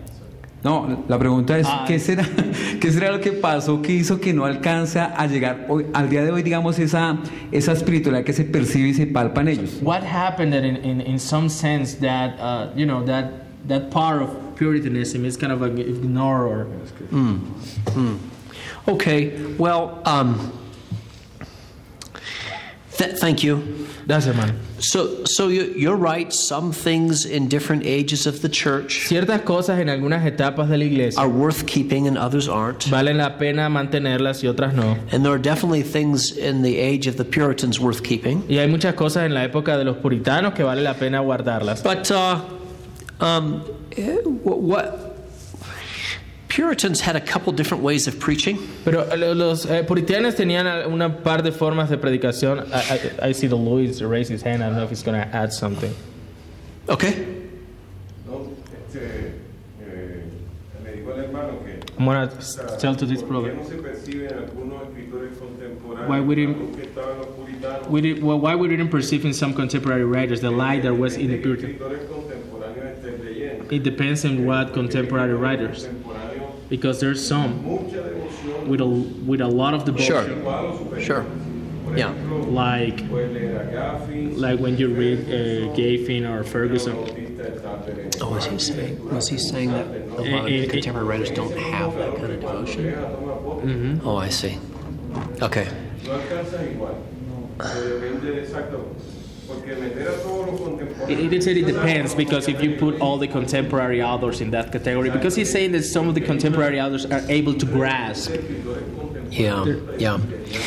[0.64, 1.84] No, la pregunta es, Ah.
[1.86, 2.24] ¿qué, será,
[2.80, 6.24] ¿qué será lo que pasó que hizo que no alcanza a llegar hoy, al día
[6.24, 7.18] de hoy, digamos, esa,
[7.52, 9.78] esa espiritualidad que se percibe y se palpa en ellos?
[9.82, 14.22] What happened that in, in, in some sense that uh, you know that that part
[14.22, 16.66] of Puritanism is kind of like ignored or
[18.86, 20.38] Okay, well, um,
[22.96, 23.86] th- thank you.
[24.06, 24.58] that's it, man.
[24.80, 26.30] So, so you, you're right.
[26.32, 30.84] Some things in different ages of the church Ciertas cosas en algunas etapas de la
[30.84, 32.80] iglesia are worth keeping and others aren't.
[32.90, 34.96] valen la pena mantenerlas y otras no.
[35.10, 38.42] And there are definitely things in the age of the Puritans worth keeping.
[38.48, 41.82] Y hay muchas cosas en la época de los puritanos que vale la pena guardarlas.
[41.82, 42.40] But uh,
[43.20, 43.62] um,
[43.96, 45.13] eh, wh- what
[46.54, 48.58] Puritans had a couple different ways of preaching.
[48.84, 52.68] Pero eh, los eh, puritanos tenían una par de formas de predicación.
[52.72, 54.62] I, I, I see the Louis raise his hand.
[54.62, 55.92] I don't know if he's going to add something.
[56.88, 57.26] Okay.
[58.28, 58.52] No,
[58.86, 59.32] este,
[59.80, 60.22] eh,
[60.84, 63.54] me dijo el hermano que I'm going to tell to this ¿por brother.
[63.54, 67.88] no se perciben algunos escritores contemporáneos Why we didn't- que estaban los puritanos?
[67.88, 71.16] We did, well, why we didn't perceive in some contemporary writers the light that was
[71.16, 71.70] in the ¿Qué Puritan?
[71.70, 73.72] escritores contemporáneos estés leyendo?
[73.72, 75.88] It depends on what contemporary writers,
[76.68, 77.50] because there's some
[78.68, 80.24] with a with a lot of devotion, Sure.
[80.24, 81.04] igual o superior.
[81.04, 81.24] Sure.
[81.96, 82.12] Yeah.
[82.48, 86.96] like puedes leer a Gaffin, like when you read uh, Gaffin or Ferguson.
[86.96, 88.98] Bautista de Tatter en Oh, was he saying?
[89.14, 92.32] Was he saying that a lot of Eh, eh, contemporary writers don't have that kind
[92.32, 92.84] of devotion?
[92.84, 94.00] Deja tomar poco.
[94.10, 94.58] Oh, I see.
[95.42, 95.68] Okay.
[101.08, 104.72] It, it said it depends because if you put all the contemporary authors in that
[104.72, 108.32] category, because he's saying that some of the contemporary authors are able to grasp.
[109.30, 109.64] Yeah.
[109.98, 110.18] Yeah.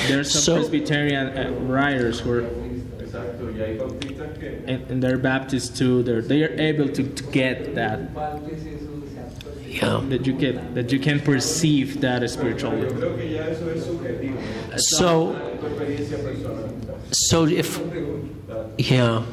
[0.07, 3.79] There's some So- Presbyterian uh, writers who are, Exacto, y hay
[4.67, 6.03] and, and they're Baptists too.
[6.03, 8.13] They're they are able to, to get that
[9.81, 10.01] Yeah.
[10.09, 12.93] that you get that you can perceive that spirituality.
[12.95, 14.37] creo que ya eso es subjetivo.
[14.77, 16.97] So, Tu experiencia personal.
[17.11, 17.79] so if,
[18.77, 19.23] yeah.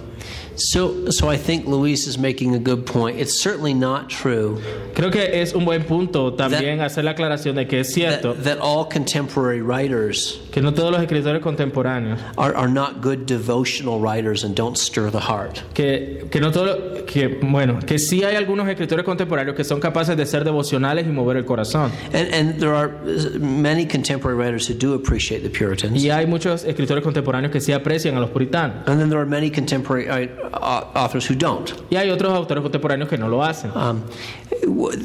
[0.56, 3.18] So, so I think Luis is making a good point.
[3.18, 4.60] It's certainly not true
[4.94, 8.44] Creo que es un buen punto también hacer la aclaración de que es cierto that,
[8.44, 13.98] that all contemporary writers que no todos los escritores contemporáneos, are, are not good devotional
[13.98, 15.62] writers and don't stir the heart.
[15.74, 20.16] que, que no todo, que bueno, que sí hay algunos escritores contemporáneos que son capaces
[20.16, 21.90] de ser devocionales y mover el corazón.
[22.12, 22.90] And, and there are
[23.40, 26.00] many contemporary writers who do appreciate the Puritans.
[26.00, 28.86] Y hay muchos escritores contemporáneos que sí aprecian a los puritanos.
[28.86, 31.72] And then there are many contemporary uh, authors who don't.
[31.90, 33.70] Y hay otros autores contemporáneos que no lo hacen.
[33.76, 34.02] Um,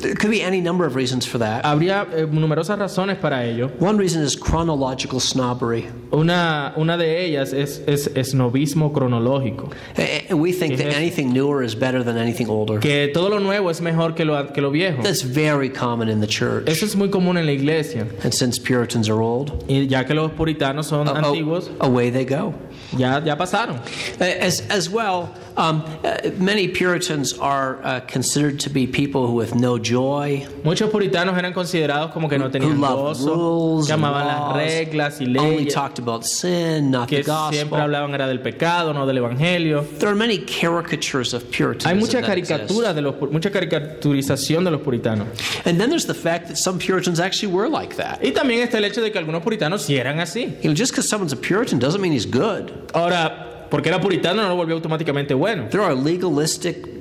[0.02, 1.64] there could be any number of reasons for that.
[1.66, 3.70] Habría eh, numerosas razones para ello.
[3.80, 5.88] One reason is chronological snobbery.
[6.12, 9.72] Una, una de ellas es, es esnovismo cronológico.
[9.98, 12.80] Eh, We think that anything newer is better than anything older.
[12.80, 15.02] Que todo lo nuevo es mejor que lo, que lo viejo.
[15.04, 16.68] That's very common in the church.
[16.68, 18.08] Eso es muy común en la iglesia.
[18.24, 22.26] And since Puritans are old, Y ya que los puritanos son a- antiguos, away they
[22.26, 22.54] go.
[22.98, 23.80] Ya, ya pasaron.
[24.20, 29.78] As, as well, um, uh, many Puritans are uh, considered to be people with no
[29.78, 34.58] joy, Muchos puritanos eran considerados como que no tenían gozo, rules, que amaban las laws,
[34.58, 39.06] reglas y only talked about sin, not the que siempre hablaban era del pecado, no
[39.06, 39.86] del evangelio.
[40.00, 41.86] There are many caricatures of Puritans.
[41.86, 45.28] Hay Puritanism mucha caricatura de los mucha caricaturización de los puritanos.
[45.66, 48.24] And then there's the fact that some Puritans actually were like that.
[48.24, 50.58] Y también está el hecho de que algunos puritanos sí eran así.
[50.62, 52.72] You know, just because someone's a Puritan doesn't mean he's good.
[52.94, 55.68] Ahora, porque era puritano no lo volvió automáticamente bueno.
[55.70, 57.00] There are legalistic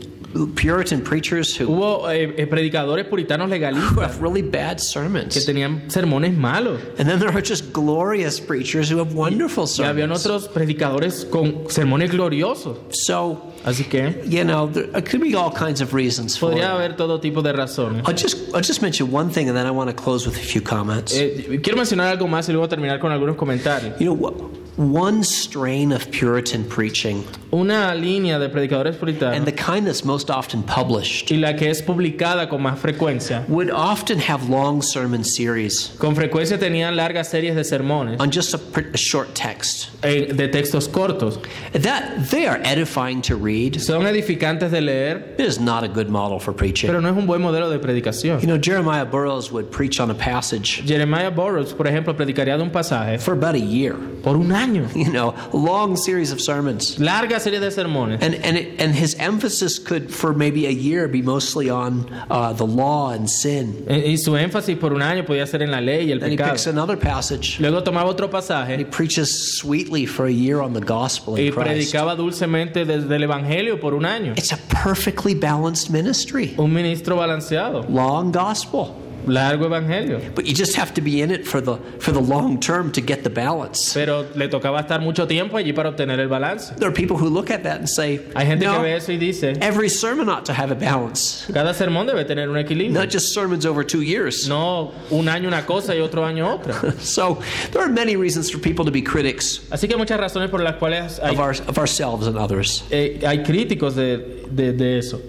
[0.55, 5.47] Puritan preachers who Hubo eh, eh, predicadores puritanos who legalistas have really bad que sermons.
[5.47, 6.81] tenían sermones malos.
[6.99, 10.27] And then there are just glorious preachers who have wonderful Y habían sermons.
[10.27, 12.77] otros predicadores con sermones gloriosos.
[12.91, 17.19] So, Así que you know, there could be all kinds of reasons podría haber todo
[17.21, 18.03] tipo de razones.
[18.07, 20.45] I'll just, I'll just mention one thing and then I want to close with a
[20.45, 21.15] few comments.
[21.17, 23.99] Eh, quiero mencionar algo más y luego terminar con algunos comentarios.
[23.99, 24.35] You know, what,
[24.79, 29.35] one strain of Puritan preaching Una línea de predicadores puritanos.
[29.37, 33.45] and the kind that's most often published y la que es publicada con más frecuencia.
[33.49, 38.55] would often have long sermon series Con frecuencia tenían largas series de sermones on just
[38.55, 38.61] a,
[38.95, 39.89] a short text.
[40.05, 41.39] eh, de textos cortos.
[41.73, 43.81] That they are edifying to read.
[43.81, 46.87] Son edificantes de leer, It is not a good model for preaching.
[46.89, 48.41] pero no es un buen modelo de predicación.
[48.41, 52.63] You know, Jeremiah Burroughs would preach on a passage Jeremiah Burroughs, por ejemplo, predicaría de
[52.63, 53.95] un pasaje for about a year.
[54.23, 54.68] por un año.
[54.95, 56.99] You know, long series of sermons.
[56.99, 58.23] Larga serie de sermones.
[58.23, 62.53] And and it, and his emphasis could for maybe a year be mostly on uh,
[62.53, 63.85] the law and sin.
[63.89, 66.33] Eh, Y su énfasis por un año podía ser en la ley y el Then
[66.33, 67.59] he picks another passage.
[67.61, 68.79] Luego tomaba otro pasaje.
[68.79, 71.67] He preaches sweetly for a year on the gospel y in Christ.
[71.69, 74.33] predicaba dulcemente desde el Evangelio por un año.
[74.37, 76.55] It's a perfectly balanced ministry.
[76.59, 78.95] Un ministro balanceado, Long gospel.
[79.29, 80.35] Largo Evangelio.
[80.35, 83.01] But you just have to be in it for the for the long term to
[83.01, 83.93] get the balance.
[83.95, 86.73] Pero le tocaba estar mucho tiempo allí para obtener el balance.
[86.77, 89.13] There are people who look at that and say, Hay gente que no, ve eso
[89.13, 91.45] y dice, every sermon ought to have a balance.
[91.53, 92.93] cada sermón debe tener un equilibrio.
[92.93, 94.49] Not just sermons over two years.
[94.49, 96.95] No un año una cosa y otro año otra.
[97.01, 97.39] So
[97.73, 100.77] there are many reasons for people to be critics Así que muchas razones por las
[100.77, 102.83] cuales hay, of, our, of ourselves and others.
[102.91, 104.19] eh, hay críticos de,
[104.51, 105.21] de- de eso.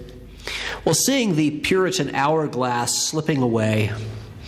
[0.84, 3.92] Well, seeing the Puritan hourglass slipping away,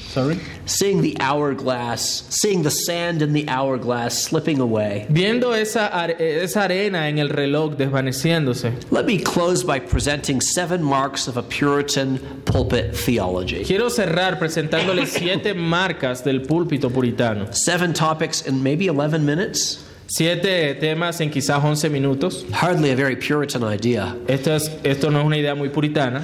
[0.08, 0.38] Sorry.
[0.66, 7.06] seeing the hourglass, seeing the sand in the hourglass slipping away, Viendo esa, esa arena
[7.08, 12.94] en el reloj desvaneciéndose, let me close by presenting seven marks of a Puritan pulpit
[12.94, 13.64] theology.
[13.64, 17.54] quiero cerrar presentándole siete marcas del púlpito puritano.
[17.54, 19.82] Seven topics in maybe 11 minutes.
[20.06, 22.44] Siete temas en quizás 11 minutos.
[22.52, 24.16] Hardly a very Puritan idea.
[24.28, 26.22] Esto, es, esto no es una idea muy puritana.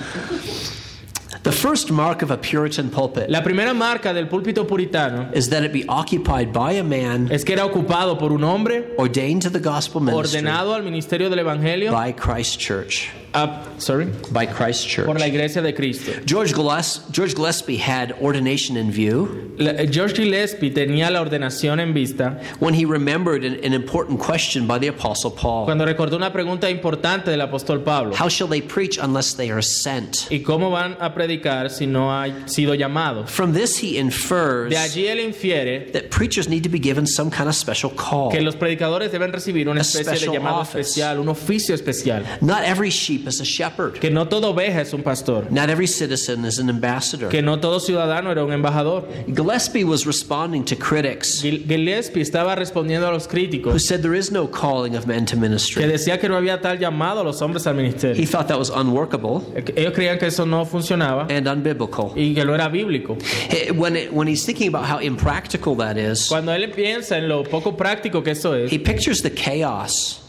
[1.45, 5.63] The first mark of a Puritan pulpit La primera marca del púlpito puritano is that
[5.63, 9.49] it be occupied by a man es que era ocupado por un hombre ordained to
[9.49, 13.09] the gospel ministry ordenado al ministerio del Evangelio by Christ Church.
[13.35, 15.07] Ah, sorry, By Christ Church.
[15.07, 16.13] por la iglesia de Cristo.
[16.25, 21.81] George, Gilles- George Gillespie had ordination in view La- eh, George Gillespie tenía la ordenación
[21.81, 26.17] en vista when he remembered an, an important question by the Apostle Paul cuando recordó
[26.17, 28.15] una pregunta importante del apóstol Pablo.
[28.15, 30.27] How shall they preach unless they are sent?
[30.31, 33.31] ¿Y cómo van a predicar si no hay sido llamados?
[33.31, 37.31] From this, he infers De allí él infiere that preachers need to be given some
[37.31, 38.31] kind of special call.
[38.31, 40.81] que los predicadores deben recibir una especie de llamado office.
[40.81, 42.25] especial, un oficio especial.
[42.41, 45.47] Not every sheep is a shepherd, Que no toda oveja es un pastor.
[45.51, 47.29] not every citizen is an ambassador.
[47.29, 49.07] Que no todo ciudadano era un embajador.
[49.27, 54.47] Gillespie was responding to critics Gillespie estaba respondiendo a los who said there is no
[54.47, 55.85] calling of men to que ministry.
[55.87, 59.43] decía que no había tal llamado a los hombres al He thought that was unworkable
[59.77, 62.13] Ellos creían que eso no funcionaba and unbiblical.
[62.17, 63.17] y que no era bíblico.
[63.51, 67.29] Eh, When, it, when he's thinking about how impractical that is, Cuando él piensa en
[67.29, 70.21] lo poco práctico que eso es, he pictures the chaos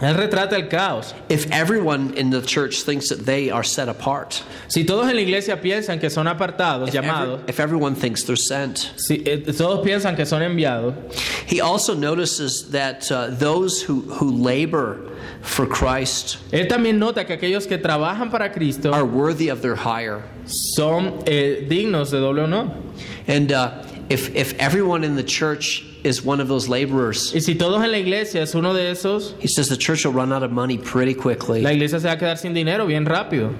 [0.00, 1.14] él retrata el caos.
[1.28, 5.22] if everyone in the church thinks that they are set apart, Si todos en la
[5.22, 8.92] iglesia piensan que son apartados, if, every- llamados, if everyone thinks they're sent.
[8.96, 10.94] si eh, todos piensan que son enviados,
[11.46, 15.00] He also notices that uh, those who, who labor
[15.42, 19.76] for Christ él también nota que aquellos que trabajan para Cristo are worthy of their
[19.76, 20.22] hire.
[20.46, 22.74] son eh, dignos de doble honor.
[23.26, 27.54] And uh, if, if everyone in the church is one of those laborers, Y si
[27.54, 30.42] todos en la iglesia es uno de esos, he says the church will run out
[30.42, 31.62] of money pretty quickly.
[31.62, 33.52] la iglesia se va a quedar sin dinero bien rápido.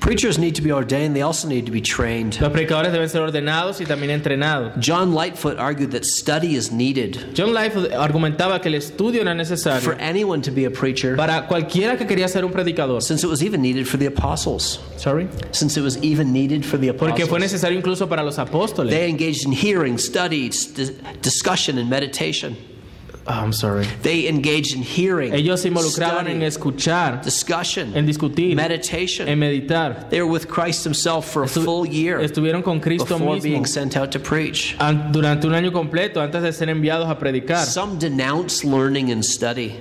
[0.00, 2.38] Preachers need to be ordained, they also need to be trained.
[2.40, 4.72] Los predicadores deben ser ordenados y también entrenados.
[4.78, 9.80] John Lightfoot argued that study is needed John Life argumentaba que el estudio era necesario
[9.80, 13.00] for anyone to be a preacher, para cualquiera que quería ser un predicador.
[13.02, 14.80] since it was even needed for the apostles.
[14.98, 15.28] Sorry.
[15.52, 17.40] Since it was even needed for the Porque fue apostles.
[17.52, 18.90] necesario incluso para los apóstoles.
[18.90, 20.92] They engaged in hearing, study, dis-
[21.54, 22.56] discussion, and meditation.
[23.26, 23.86] Ah, I'm sorry.
[24.02, 29.28] They engaged in hearing, Ellos se involucraban en escuchar, discussion, en discutir, meditation.
[29.28, 30.10] en meditar.
[30.10, 33.42] They were with Christ Himself for a Estu- full year Estuvieron con Cristo before mismo
[33.42, 34.76] being sent out to preach.
[34.78, 37.64] an- durante un año completo antes de ser enviados a predicar.
[37.64, 39.74] Some denounce learning and study,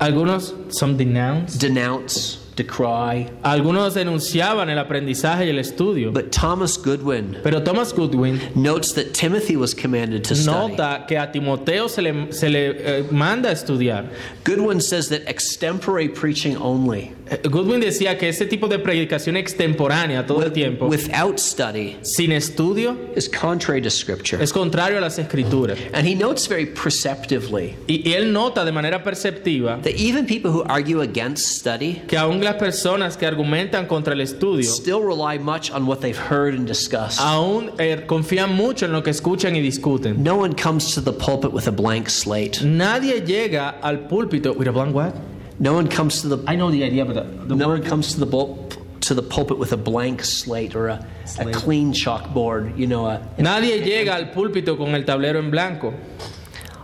[0.00, 1.56] Algunos some denounce.
[1.58, 3.28] denounce, decry.
[3.42, 6.12] Algunos denunciaban el aprendizaje y el estudio.
[6.12, 10.76] But Thomas Goodwin Pero Thomas Goodwin notes that Timothy was commanded to study.
[10.76, 14.08] nota que a Timoteo se le, se le eh, manda a estudiar.
[14.44, 17.12] Goodwin says that extempore preaching only,
[17.44, 22.96] Goodwin decía que ese tipo de predicación extemporánea todo el tiempo, without study, sin estudio,
[23.14, 24.42] is contrary to Scripture.
[24.42, 25.78] es contrario a las escrituras.
[25.92, 30.50] And he notes very perceptively Y, y él nota de manera perceptiva that even people
[30.50, 35.38] who argue against study que aún las personas que argumentan contra el estudio still rely
[35.38, 37.20] much on what they've heard and discussed.
[37.20, 40.22] aún eh, confían mucho en lo que escuchan y discuten.
[40.22, 42.60] No one comes to the pulpit with a blank slate.
[42.62, 45.14] Nadie llega al púlpito with a blank what?
[45.60, 48.14] No one comes to the I know the idea, but the, the no one comes
[48.14, 48.66] to the bul-
[49.02, 50.94] to the pulpit with a blank slate or a,
[51.24, 51.54] a Slate.
[51.54, 52.76] clean chalkboard.
[52.78, 55.92] You know, a, Nadie llega al púlpito con el tablero en blanco.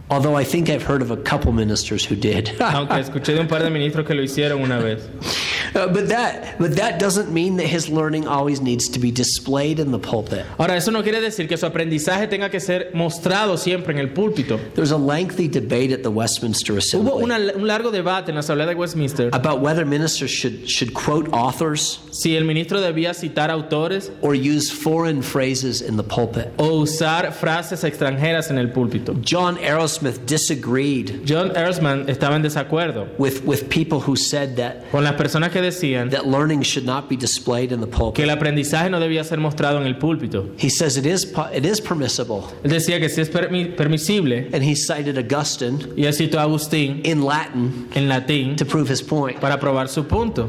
[0.08, 2.50] although I think I've heard of a couple ministers who did.
[2.60, 5.08] Aunque escuché de un par de ministros que lo hicieron una vez.
[5.96, 9.92] But that but that doesn't mean that his learning always needs to be displayed in
[9.92, 10.44] the pulpit.
[10.58, 14.08] Ahora, eso no quiere decir que su aprendizaje tenga que ser mostrado siempre en el
[14.08, 14.58] púlpito.
[14.74, 18.34] There was a lengthy debate at the Westminster Hubo Assembly una- un largo debate en
[18.36, 23.12] la Asamblea de Westminster about whether ministers should should quote authors si el ministro debía
[23.14, 26.48] citar autores or use foreign phrases in the pulpit.
[26.58, 29.14] o usar frases extranjeras en el púlpito.
[29.22, 35.04] John Arrowsmith disagreed John Erzman estaba en desacuerdo with, with people who said that, con
[35.04, 38.14] las personas que decían that learning should not be displayed in the pulpit.
[38.16, 40.50] que el aprendizaje no debía ser mostrado en el púlpito.
[40.58, 42.44] He says it is it is permissible.
[42.64, 46.42] Él decía que sí es permi- permisible, And he cited Augustine y él citó a
[46.44, 49.40] Agustín in Latin en latín to prove his point.
[49.40, 50.48] para probar su punto.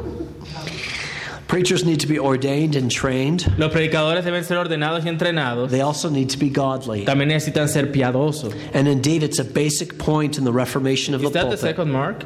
[1.47, 3.45] Preachers need to be ordained and trained.
[3.57, 5.71] Los predicadores deben ser ordenados y entrenados.
[5.71, 7.05] They also need to be godly.
[7.05, 8.53] También necesitan ser piadosos.
[8.73, 11.59] And indeed, it's a basic point in the reformation of the Is that the pulpit.
[11.61, 12.25] second mark?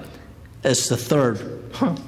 [0.64, 1.58] It's the third.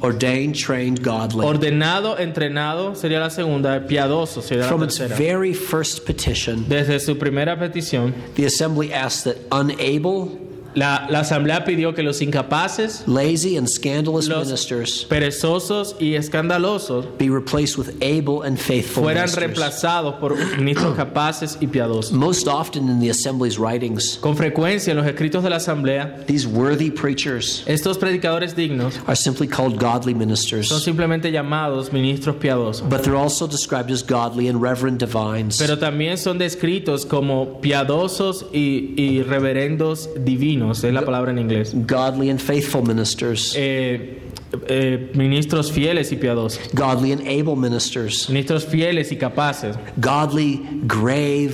[0.04, 1.46] Ordained, trained, godly.
[1.46, 5.16] Ordenado, entrenado sería la segunda, piadoso sería la From its tercera.
[5.18, 10.38] very first petition, Desde su primera petición, the assembly asked that unable,
[10.76, 17.06] la, la asamblea pidió que los incapaces, lazy, and scandalous los ministers perezosos y escandalosos
[17.18, 19.40] be replaced with able and faithful fueran ministers.
[19.44, 22.12] reemplazados por ministros capaces y piadosos.
[22.12, 26.48] Most often in the assembly's writings, Con frecuencia en los escritos de la asamblea, these
[26.48, 32.88] worthy preachers estos predicadores dignos are simply called godly son ministers, simplemente llamados ministros piadosos.
[32.90, 35.58] but they're also described as godly and reverend divines.
[35.58, 41.74] Pero también son descritos como piadosos y, y reverendos divinos, es la palabra en inglés.
[41.88, 44.20] Godly and faithful ministers, Eh,
[44.68, 46.60] eh, ministros fieles y piadosos.
[46.76, 49.76] godly and able ministers, Ministros fieles y capaces.
[50.00, 50.58] godly,
[50.88, 51.54] grave,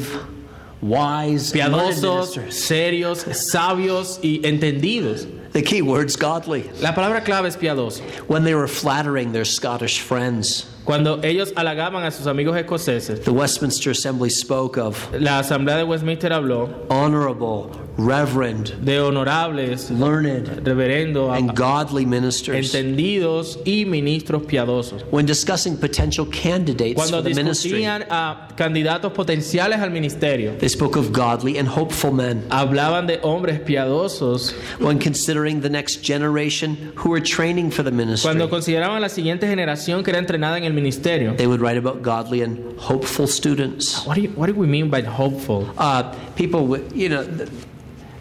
[0.81, 5.27] wise, Piadosos, serios, sabios y entendidos.
[5.51, 6.69] The key word's godly.
[6.81, 8.01] La palabra clave es piadoso.
[8.27, 13.29] When they were flattering their Scottish friends, Cuando ellos halagaban a sus amigos escoceses, the
[13.29, 21.31] Westminster Assembly spoke of la asamblea de Westminster habló honorable, reverend, de honorables, learned, reverendo,
[21.31, 22.73] and godly ministers.
[22.73, 25.03] entendidos y ministros piadosos.
[25.11, 30.97] When discussing potential candidates Cuando for the ministry, a candidatos potenciales al ministerio, they spoke
[30.97, 32.45] of godly and hopeful men.
[32.49, 34.55] hablaban de hombres piadosos.
[34.79, 39.47] When considering the next generation who were training for the ministry, Cuando consideraban la siguiente
[39.47, 41.35] generación que era entrenada en el ministerio.
[41.37, 44.05] they would write about godly and hopeful students.
[44.05, 45.69] What do, you, what do we mean by hopeful?
[45.77, 47.23] Uh, people with, you know,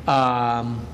[0.06, 0.84] um,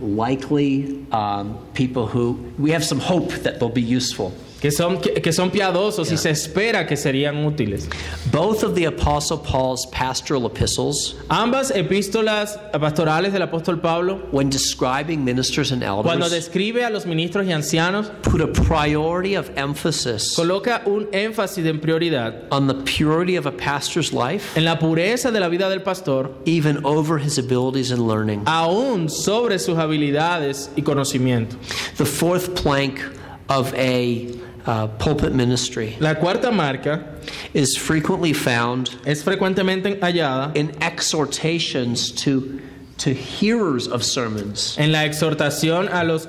[0.00, 4.32] likely um, people who we have some hope that they'll be useful.
[4.62, 7.88] Que son, que, son piadosos y se espera que serían útiles.
[8.30, 15.24] Both of the Apostle Paul's pastoral epistles, Ambas epístolas pastorales del apóstol Pablo, when describing
[15.24, 20.36] ministers and cuando elders, describe a los ministros y ancianos, put a priority of emphasis
[20.36, 25.32] coloca un énfasis en prioridad on the purity of a pastor's life, en la pureza
[25.32, 28.44] de la vida del pastor, even over his abilities and learning.
[28.44, 31.56] aún sobre sus habilidades y conocimiento.
[31.96, 33.00] The fourth plank
[33.48, 37.18] of a uh, pulpit ministry La cuarta marca
[37.54, 42.60] is frequently found es frecuentemente hallada in exhortations to,
[42.98, 44.76] to hearers of sermons.
[44.78, 46.26] en la exhortación a los,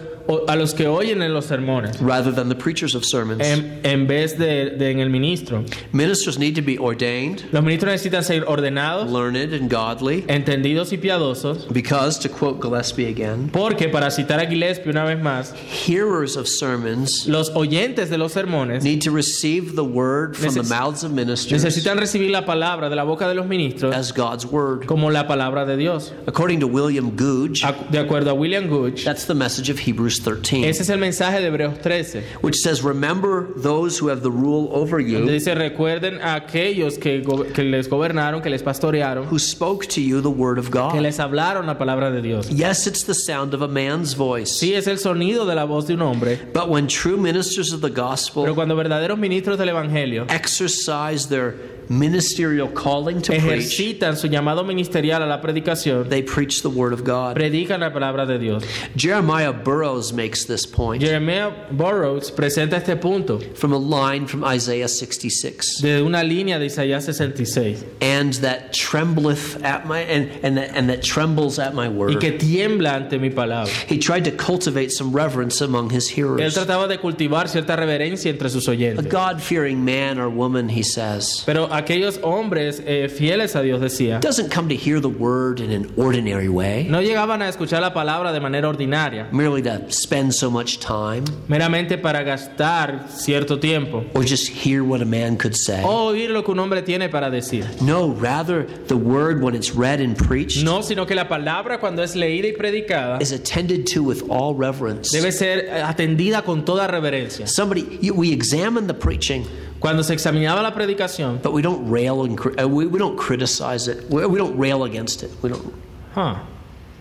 [0.47, 3.41] a los que oyen en los sermones, rather than the preachers of sermons.
[3.41, 5.63] en, en vez de, de en el ministro.
[5.91, 10.97] Ministers need to be ordained, Los ministros necesitan ser ordenados, learned, and godly entendidos y
[10.97, 16.37] piadosos, because, to quote Gillespie again, porque, para citar a Gillespie una vez más, hearers
[16.37, 21.03] of sermons los oyentes de los sermones need to receive the word from the mouths
[21.03, 24.85] of ministers necesitan recibir la palabra de la boca de los ministros as God's word.
[24.85, 26.13] como la palabra de Dios.
[26.27, 27.61] According to William Googe,
[27.91, 31.39] De acuerdo a William Gooch, that's the message of Hebrews 13, ese es el mensaje
[31.41, 32.23] de Hebreos 13.
[32.41, 37.21] which says, Remember those who have the rule over you, dice, recuerden a aquellos que,
[37.53, 40.91] que les gobernaron, que les pastorearon, who spoke to you the word of God.
[40.93, 42.49] que les hablaron la palabra de Dios.
[42.49, 44.51] Yes, it's the sound of a man's voice.
[44.51, 47.81] Sí, es el sonido de la voz de un hombre, But when true ministers of
[47.81, 51.55] the pero gospel cuando verdaderos ministros del Evangelio exercise their
[51.89, 53.75] ministerial calling to preach,
[54.15, 57.35] su llamado ministerial a la predicación, they preach the word of God.
[57.35, 58.63] predican la palabra de Dios.
[58.95, 64.87] Jeremiah Burroughs makes this point Jeremiah Burroughs presenta este punto from a line from Isaiah
[64.87, 65.81] 66.
[65.81, 70.89] de una línea de Isaías 66 And that trembleth at my and, and that and
[70.89, 72.13] that trembles at my word.
[72.15, 73.67] y que tiembla ante mi palabra.
[73.87, 76.39] He tried to cultivate some reverence among his hearers.
[76.41, 79.05] Él trataba de cultivar cierta reverencia entre sus oyentes.
[79.05, 79.09] A.
[79.09, 84.19] God fearing man or woman, he says, Pero aquellos hombres eh, fieles a Dios, decía,
[84.19, 87.93] doesn't come to hear the word in an ordinary way, no llegaban a escuchar la
[87.93, 94.05] palabra de manera ordinaria, merely to spend so much time, meramente para gastar cierto tiempo
[94.13, 95.81] or just hear what a man could say.
[95.83, 97.65] o oír lo que un hombre tiene para decir.
[97.81, 102.03] No, rather, the word, when it's read and preached, No, sino que la palabra cuando
[102.03, 105.11] es leída y predicada is attended to with all reverence.
[105.11, 107.47] debe ser atendida con toda reverencia.
[107.47, 109.45] Somebody, we examine the preaching,
[109.83, 113.89] Cuando se examinaba la predicación, but we don't rail and uh, we, we don't criticize
[113.89, 114.09] it.
[114.09, 115.29] We, we don't rail against it.
[115.41, 115.73] We don't.
[116.15, 116.35] huh,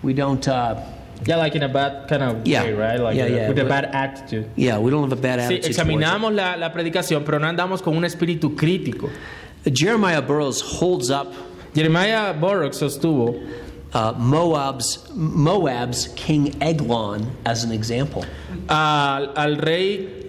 [0.02, 0.42] We don't.
[0.48, 0.80] Uh,
[1.24, 2.64] yeah, like in a bad kind of Yeah.
[2.64, 2.98] way, right?
[2.98, 4.50] Like Yeah, yeah, with a bad attitude.
[4.56, 5.70] yeah, we don't have a bad attitude.
[5.70, 9.08] examinamos la, la predicación, pero no andamos con un espíritu crítico.
[9.64, 11.32] Jeremiah Burroughs holds up
[11.76, 13.40] Jeremiah Burroughs sostuvo
[13.94, 18.24] uh, Moab's Moab's King Eglon as an example,
[18.68, 20.21] al, al rey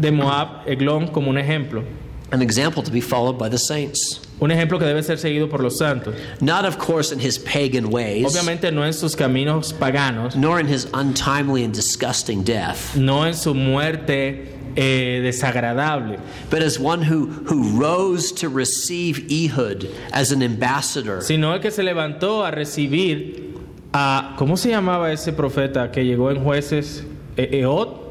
[0.00, 1.82] de Moab, Eglón, como un ejemplo.
[2.30, 4.20] an example to be followed by the saints.
[4.40, 6.14] Un ejemplo que debe ser seguido por los santos.
[6.40, 10.66] Not, of course, in his pagan ways, Obviamente no en sus caminos paganos, nor in
[10.66, 16.20] his untimely and disgusting death, no en su muerte eh, desagradable,
[16.50, 21.70] but as one who, who rose to receive Ehud as an ambassador sino el que
[21.70, 23.56] se levantó a recibir
[23.92, 27.04] a, ¿cómo se llamaba ese profeta que llegó en jueces?
[27.36, 28.07] Eh, Ehud?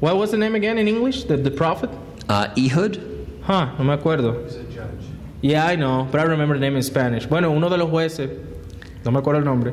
[0.00, 1.24] What was the name again in English?
[1.24, 1.90] The, the prophet?
[2.28, 3.00] uh, Ehud.
[3.42, 4.44] Huh, no me acuerdo.
[4.44, 4.88] He's a judge.
[5.40, 7.26] Yeah, I know, but I remember the name in Spanish.
[7.26, 8.30] Bueno, uno de los jueces,
[9.04, 9.72] no me acuerdo el nombre.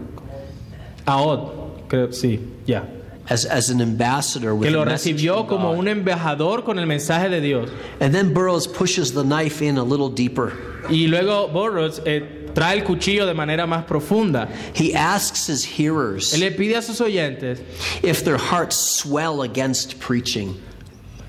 [1.07, 2.83] Ahod, creo, sí, ya.
[3.27, 5.79] As, as an ambassador with Que lo the message recibió from como God.
[5.79, 7.69] un embajador con el mensaje de Dios.
[7.99, 10.53] And then Burroughs pushes the knife in a little deeper.
[10.89, 12.21] Y luego Burroughs eh,
[12.55, 14.47] trae el cuchillo de manera más profunda.
[14.73, 17.59] He asks his hearers Él le pide a sus oyentes
[18.01, 20.55] if their hearts swell against preaching,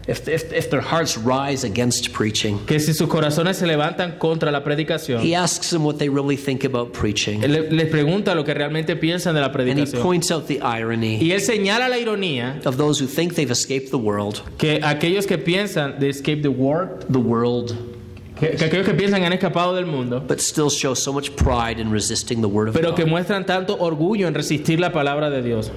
[0.08, 2.58] if, if, if their hearts rise against preaching.
[2.66, 6.36] que si sus corazones se levantan contra la predicación, He asks them what they really
[6.36, 7.42] think about preaching.
[7.42, 10.02] él le- les pregunta lo que realmente piensan de la And he predicación.
[10.02, 13.90] points out the irony Y él señala la ironía of those who think they've escaped
[13.90, 17.74] the world, que aquellos que piensan de escape the world, the world,
[18.38, 21.80] que, que aquellos que piensan han escapado del mundo, but still show so much pride
[21.80, 23.10] in resisting the word of pero que God.
[23.10, 25.72] muestran tanto orgullo en resistir la palabra de Dios.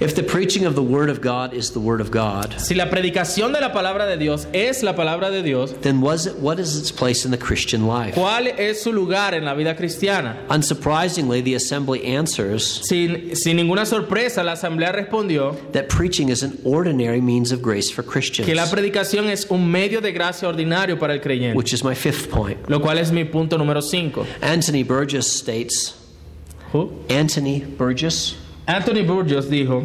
[0.00, 2.88] If the preaching of the word of God is the word of God, Si la
[2.88, 6.60] predicación de la palabra de Dios es la palabra de Dios, then was it, what
[6.60, 8.14] is its place in the Christian life?
[8.14, 10.36] ¿cuál es su lugar en la vida cristiana?
[10.50, 16.56] Unsurprisingly, the assembly answers Sin, sin ninguna sorpresa, la asamblea respondió that preaching is an
[16.64, 20.96] ordinary means of grace for Christians, que la predicación es un medio de gracia ordinario
[20.96, 22.56] para el creyente, which is my fifth point.
[22.68, 24.24] lo cual es mi punto número 5.
[24.42, 25.94] Anthony Burgess states,
[26.72, 26.92] Who?
[27.10, 28.36] Anthony Burgess,
[28.68, 29.82] Anthony Burgos dijo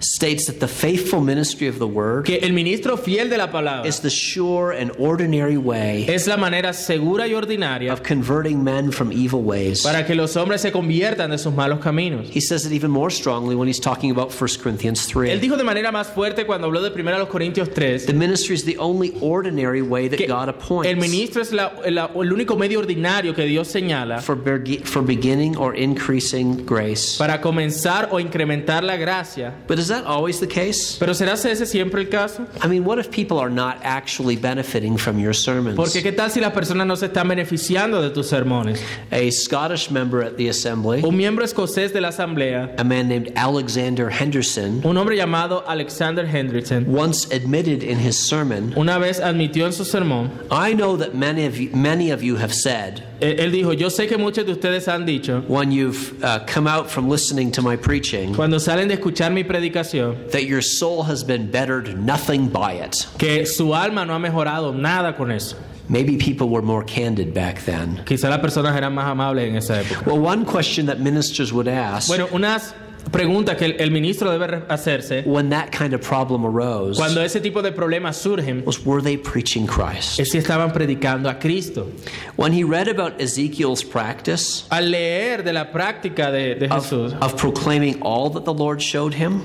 [0.00, 3.86] states that the faithful ministry of the word que el ministro fiel de la palabra
[3.88, 8.90] is the sure and ordinary way es la manera segura y ordinaria of converting men
[8.92, 9.82] from evil ways.
[9.82, 12.26] para que los hombres se conviertan de sus malos caminos.
[12.34, 15.30] He says it even more strongly when he's talking about 1 Corinthians 3.
[15.30, 15.40] Él 3.
[15.40, 18.76] dijo de manera más fuerte cuando habló de 1 Corintios 3 The ministry is the
[18.78, 23.34] only ordinary way that God el appoints ministro es la- la- el único medio ordinario
[23.34, 24.38] que Dios señala for,
[24.84, 27.16] for beginning or increasing grace.
[27.18, 29.54] para comenzar o incrementar la gracia.
[29.70, 30.96] But is that always the case?
[30.98, 32.44] Pero ¿será ese siempre el caso?
[32.60, 35.76] I mean, what if people are not actually benefiting from your sermons?
[35.76, 38.82] Porque qué tal si las personas no se están beneficiando de tus sermones?
[39.12, 43.32] A Scottish member at the assembly, Un miembro escocés de la asamblea, a man named
[43.36, 49.66] Alexander Henderson, un hombre llamado Alexander Hendrickson, once admitted in his sermon, una vez admitió
[49.66, 53.38] en su sermón, I know that many of you, many of you have said, él
[53.38, 56.90] él dijo, yo sé que muchos de ustedes han dicho, when you've uh, come out
[56.90, 61.22] from listening to my preaching, cuando salen de escuchar mi predicación, that your soul has
[61.24, 63.06] been bettered nothing by it.
[63.18, 65.56] que su alma no ha mejorado nada con eso.
[65.88, 68.00] Maybe people were more candid back then.
[68.04, 70.06] Quizá las personas eran más amables en esa época.
[70.06, 72.74] Well, one question that ministers would ask Bueno, unas
[73.10, 77.40] preguntas que el, el ministro debe hacerse when that kind of problem arose cuando ese
[77.40, 80.20] tipo de problemas surgen was were they preaching Christ?
[80.20, 81.88] es si estaban predicando a Cristo.
[82.36, 87.36] When he read about Ezekiel's practice Al leer de la práctica de, de of, of
[87.36, 89.42] proclaiming all that the Lord showed him,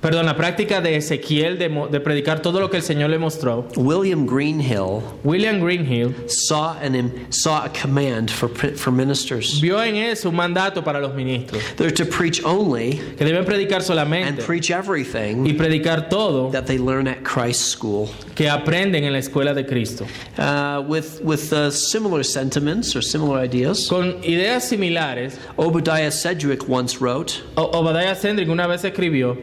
[0.00, 3.66] perdón, la práctica de Ezequiel de, de predicar todo lo que el Señor le mostró,
[3.76, 9.60] William Greenhill William Greenhill saw an saw a command for for ministers.
[9.60, 13.78] vio en eso un mandato para los ministros, They're to preach only que deben predicar
[13.78, 18.08] and solamente preach y everything predicar todo that they learn at Christ's school.
[18.34, 20.06] que aprenden en la escuela de Cristo.
[20.38, 27.00] Uh, with with uh, similar sentiments or similar ideas, Con ideas similares, Obadiah Sedgwick once
[27.00, 29.36] wrote, O- Obadiah Sendrick una vez escribió,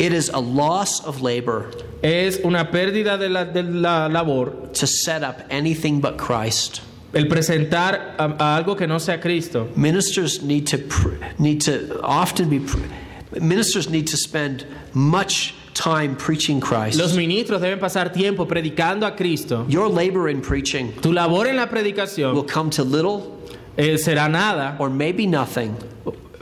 [0.00, 1.66] "It is a loss of labor
[2.02, 6.80] es una pérdida de la, de la labor to set up anything but Christ."
[7.12, 9.68] el presentar a, a algo que no sea Cristo.
[9.76, 10.78] Ministers need to
[11.38, 12.60] need to often be
[13.40, 16.98] ministers need to spend much time preaching Christ.
[16.98, 19.66] Los ministros deben pasar tiempo predicando a Cristo.
[19.68, 23.40] Your labor in preaching Tu labor en la predicación will come to little
[23.76, 25.76] eh, será nada, or maybe nothing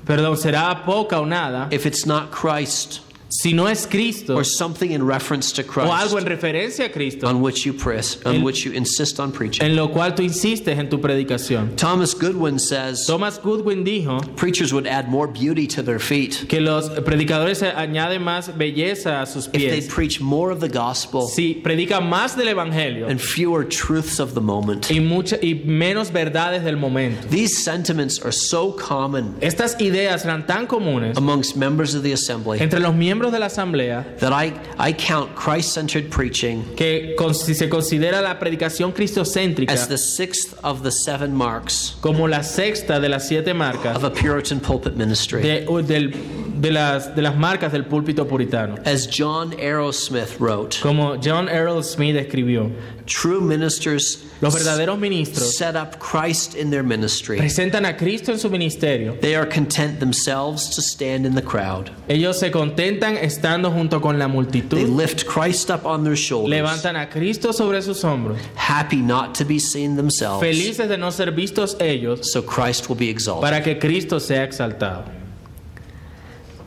[0.05, 4.91] perdón, será poca o nada, if it's not Christ si no es Cristo or something
[4.93, 8.37] in reference to o algo en Christ referencia a Cristo, on which you press on
[8.37, 9.65] En- which you insist on preaching.
[9.67, 11.77] en lo cual tú insistes en tu predicación.
[11.77, 16.61] Thomas Goodwin says Thomas Goodwin dijo preachers would add more beauty to their feet que
[16.61, 21.27] los predicadores añaden más belleza a sus if they pies preach more of the gospel
[21.29, 24.91] si predican más del evangelio and fewer truths of the moment.
[24.91, 27.29] y mucha, y menos verdades del momento.
[27.29, 32.59] These sentiments are so common Estas ideas eran tan comunes amongst members of the assembly
[32.61, 37.35] entre los miembros de la asamblea that I, I count Christ centered preaching que con-
[37.35, 42.43] si se considera la predicación cristocéntrica as the sixth of the seven marks como la
[42.43, 45.43] sexta de las siete marcas of a Puritan pulpit ministry.
[45.43, 46.15] de, o del-
[46.61, 48.75] de las, de las marcas del púlpito puritano.
[48.85, 52.73] As John Arrowsmith wrote, Como John Errol Smith escribió,
[53.09, 57.39] true ministers los verdaderos ministros set up Christ in their ministry.
[57.39, 59.19] presentan a Cristo en su ministerio.
[59.21, 61.91] They are content themselves to stand in the crowd.
[62.09, 66.51] Ellos se contentan estando junto con la They multitud, lift Christ up on their shoulders,
[66.51, 71.11] levantan a Cristo sobre sus hombros, happy not to be seen themselves, felices de no
[71.11, 73.43] ser vistos ellos, so Christ will be exalted.
[73.43, 75.18] para que Cristo sea exaltado.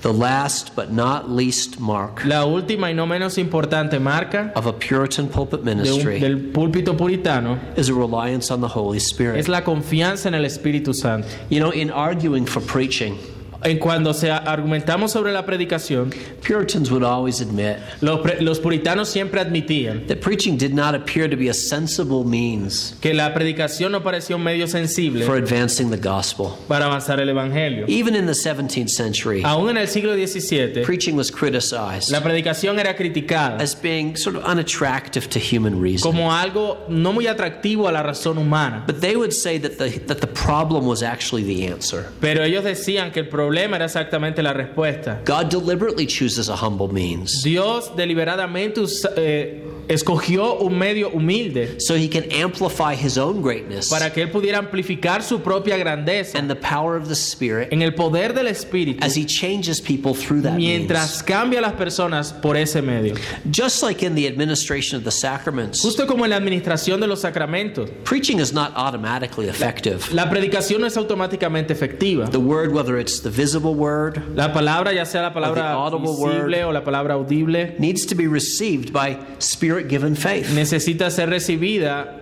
[0.02, 4.74] The last but not least mark La última y no menos importante marca of a
[4.74, 9.38] Puritan pulpit de un- ministry del púlpito puritano is a reliance on the Holy Spirit.
[9.38, 11.28] es la confianza en el Espíritu Santo.
[11.52, 13.16] You know, in arguing for preaching,
[13.64, 16.12] En cuando se argumentamos sobre la predicación,
[16.42, 21.30] Puritans would always admit los, pre- los puritanos siempre admitían that preaching did not appear
[21.30, 25.92] to be a sensible means que la predicación no parecía un medio sensible for advancing
[25.92, 26.58] the gospel.
[26.68, 27.86] para avanzar el evangelio.
[27.88, 32.80] Even in the 17th century, Aún en el siglo XVII, preaching was criticized la predicación
[32.80, 36.02] era criticada as being sort of unattractive to human reason.
[36.12, 38.84] como algo no muy atractivo a la razón humana.
[38.88, 42.08] But they would say that the, that the problem was actually the answer.
[42.20, 45.22] Pero ellos decían que el problema era exactamente la respuesta.
[45.26, 47.44] God deliberately chooses a humble means.
[47.44, 53.90] Dios deliberadamente usa- eh, escogió un medio humilde so he can amplify his own greatness
[53.90, 57.82] para que él pudiera amplificar su propia grandeza and the power of the Spirit en
[57.82, 60.80] el poder del Espíritu as he changes people through that means.
[60.88, 63.16] mientras cambia a las personas por ese medio.
[63.52, 67.22] Just like in the administration of the sacraments, Justo como en la administración de los
[67.22, 70.12] sacramentos, preaching is not automatically effective.
[70.14, 72.30] la predicación no es automáticamente efectiva.
[72.30, 76.54] The word, whether it's the visible word, La palabra, ya sea la palabra visible word.
[76.66, 80.50] o la palabra audible, needs to be received by spirit given faith.
[80.54, 82.18] necesita ser recibida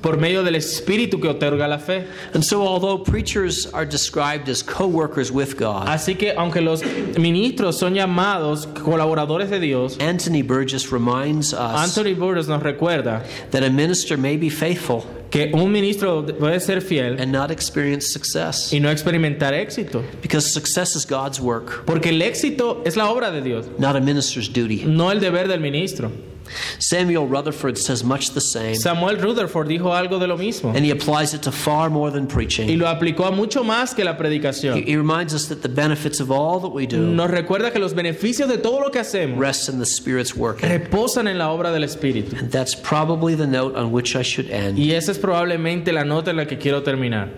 [0.00, 2.06] por medio del Espíritu que otorga la fe.
[2.34, 6.82] And so, although preachers are described as co workers with God, Así que aunque los
[7.18, 13.62] ministros son llamados colaboradores de Dios, Anthony Burgess reminds us Anthony Burgess nos recuerda that
[13.62, 18.74] a minister may be faithful que un ministro puede ser fiel and not experience success
[18.74, 23.30] y no experimentar éxito, because success is God's work, porque el éxito es la obra
[23.32, 24.84] de Dios, not a minister's duty.
[24.84, 26.12] no el deber del ministro.
[26.78, 30.90] Samuel Rutherford says much the same, Samuel Rutherford dijo algo de lo mismo and he
[30.90, 32.78] applies it to far more than y preaching.
[32.78, 34.86] lo aplicó a mucho más que la He, predicación.
[34.86, 37.94] he reminds us that the benefits of all that we do Nos recuerda que los
[37.94, 40.68] beneficios de todo lo que hacemos rest in the Spirit's working.
[40.68, 42.36] reposan en la obra del Espíritu.
[42.38, 44.78] And that's probably the note on which I should end.
[44.78, 47.28] Y esa es probablemente la nota en la que quiero terminar.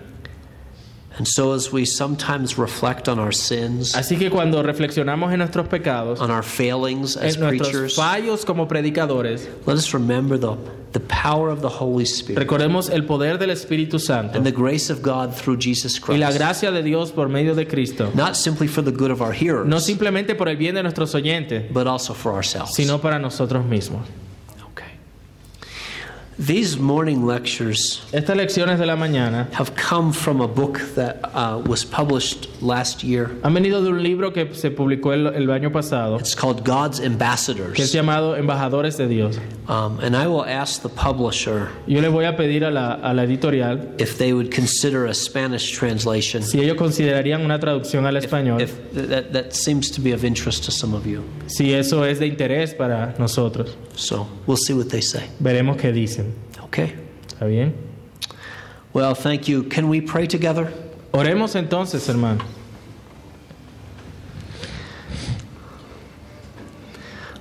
[3.95, 8.45] Así que cuando reflexionamos en nuestros pecados, on our failings as en nuestros preachers, fallos
[8.45, 10.55] como predicadores, let us remember the,
[10.93, 14.89] the power of the Holy Spirit recordemos el poder del Espíritu Santo and the grace
[14.91, 16.39] of God through Jesus y la Christ.
[16.39, 19.67] gracia de Dios por medio de Cristo, Not simply for the good of our hearers,
[19.67, 22.73] no simplemente por el bien de nuestros oyentes, but also for ourselves.
[22.73, 24.01] sino para nosotros mismos.
[26.39, 31.59] These morning lectures Estas lecciones de la mañana have come from a book that uh,
[31.65, 33.31] was published last year.
[33.43, 36.99] han venido de un libro que se publicó el, el año pasado, It's called God's
[36.99, 37.91] que es Ambassadors.
[37.91, 39.39] llamado Embajadores de Dios.
[39.67, 43.15] Um, and I will ask the publisher Yo le voy a pedir a la, a
[43.15, 46.43] la editorial if they would consider a Spanish translation.
[46.43, 50.65] si ellos considerarían una traducción al español, If that, that seems to be of interest
[50.65, 51.23] to some of you.
[51.47, 53.75] si eso es de interés para nosotros.
[53.95, 55.23] So we'll see what they say.
[55.39, 56.26] Veremos qué dicen.
[56.67, 56.95] Okay?
[57.27, 57.73] ¿Está bien?
[58.93, 59.63] Well, thank you.
[59.63, 60.71] Can we pray together?
[61.13, 62.43] Oremos entonces, hermano.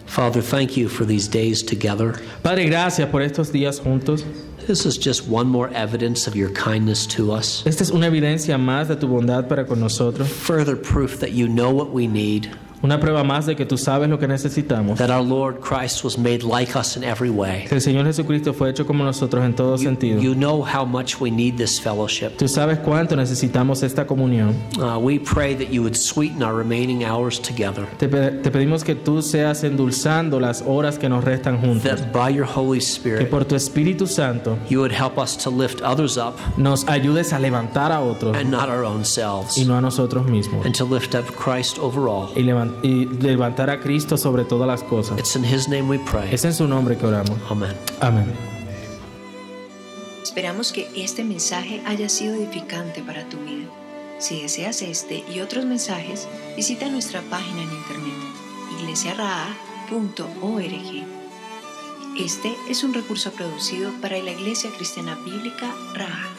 [0.06, 2.14] Father, thank you for these days together.
[2.42, 4.24] Padre, gracias por estos días juntos.
[4.66, 7.62] This is just one more evidence of your kindness to us.
[7.66, 11.48] Esta es una evidencia más de tu bondad para con nosotros, Further proof that you
[11.48, 12.50] know what we need,
[12.82, 14.98] una prueba más de que tú sabes lo que necesitamos.
[14.98, 17.64] that our Lord Christ was made like us in every way.
[17.68, 20.20] Que el Señor Jesucristo fue hecho como nosotros en todo You, sentido.
[20.20, 22.36] you know how much we need this fellowship.
[22.38, 24.54] Tú sabes cuánto necesitamos esta comunión.
[24.78, 28.84] Uh, we pray that you would sweeten our remaining hours together, Te, pe- te pedimos
[28.84, 31.82] que tú seas endulzando las horas que nos restan juntos.
[31.82, 35.50] that by your Holy Que Spirit, por tu Espíritu Santo you would help us to
[35.50, 39.64] lift others up nos ayudes a levantar a otros and not our own selves, y
[39.64, 40.64] no a nosotros mismos.
[40.66, 42.30] and to lift up Christ over all.
[42.36, 42.42] Y,
[42.82, 45.18] y levantar a Cristo sobre todas las cosas.
[45.18, 46.32] It's in His name we pray.
[46.32, 47.38] Es en su nombre que oramos.
[47.50, 47.74] Amen.
[48.00, 48.32] Amén.
[50.22, 53.66] Esperamos que este mensaje haya sido edificante para tu vida.
[54.18, 56.26] Si deseas este y otros mensajes,
[56.56, 58.36] visita nuestra página en internet
[58.80, 61.06] iglesiaraa.org.
[62.18, 66.35] Este es un recurso producido para la Iglesia Cristiana Bíblica Raha.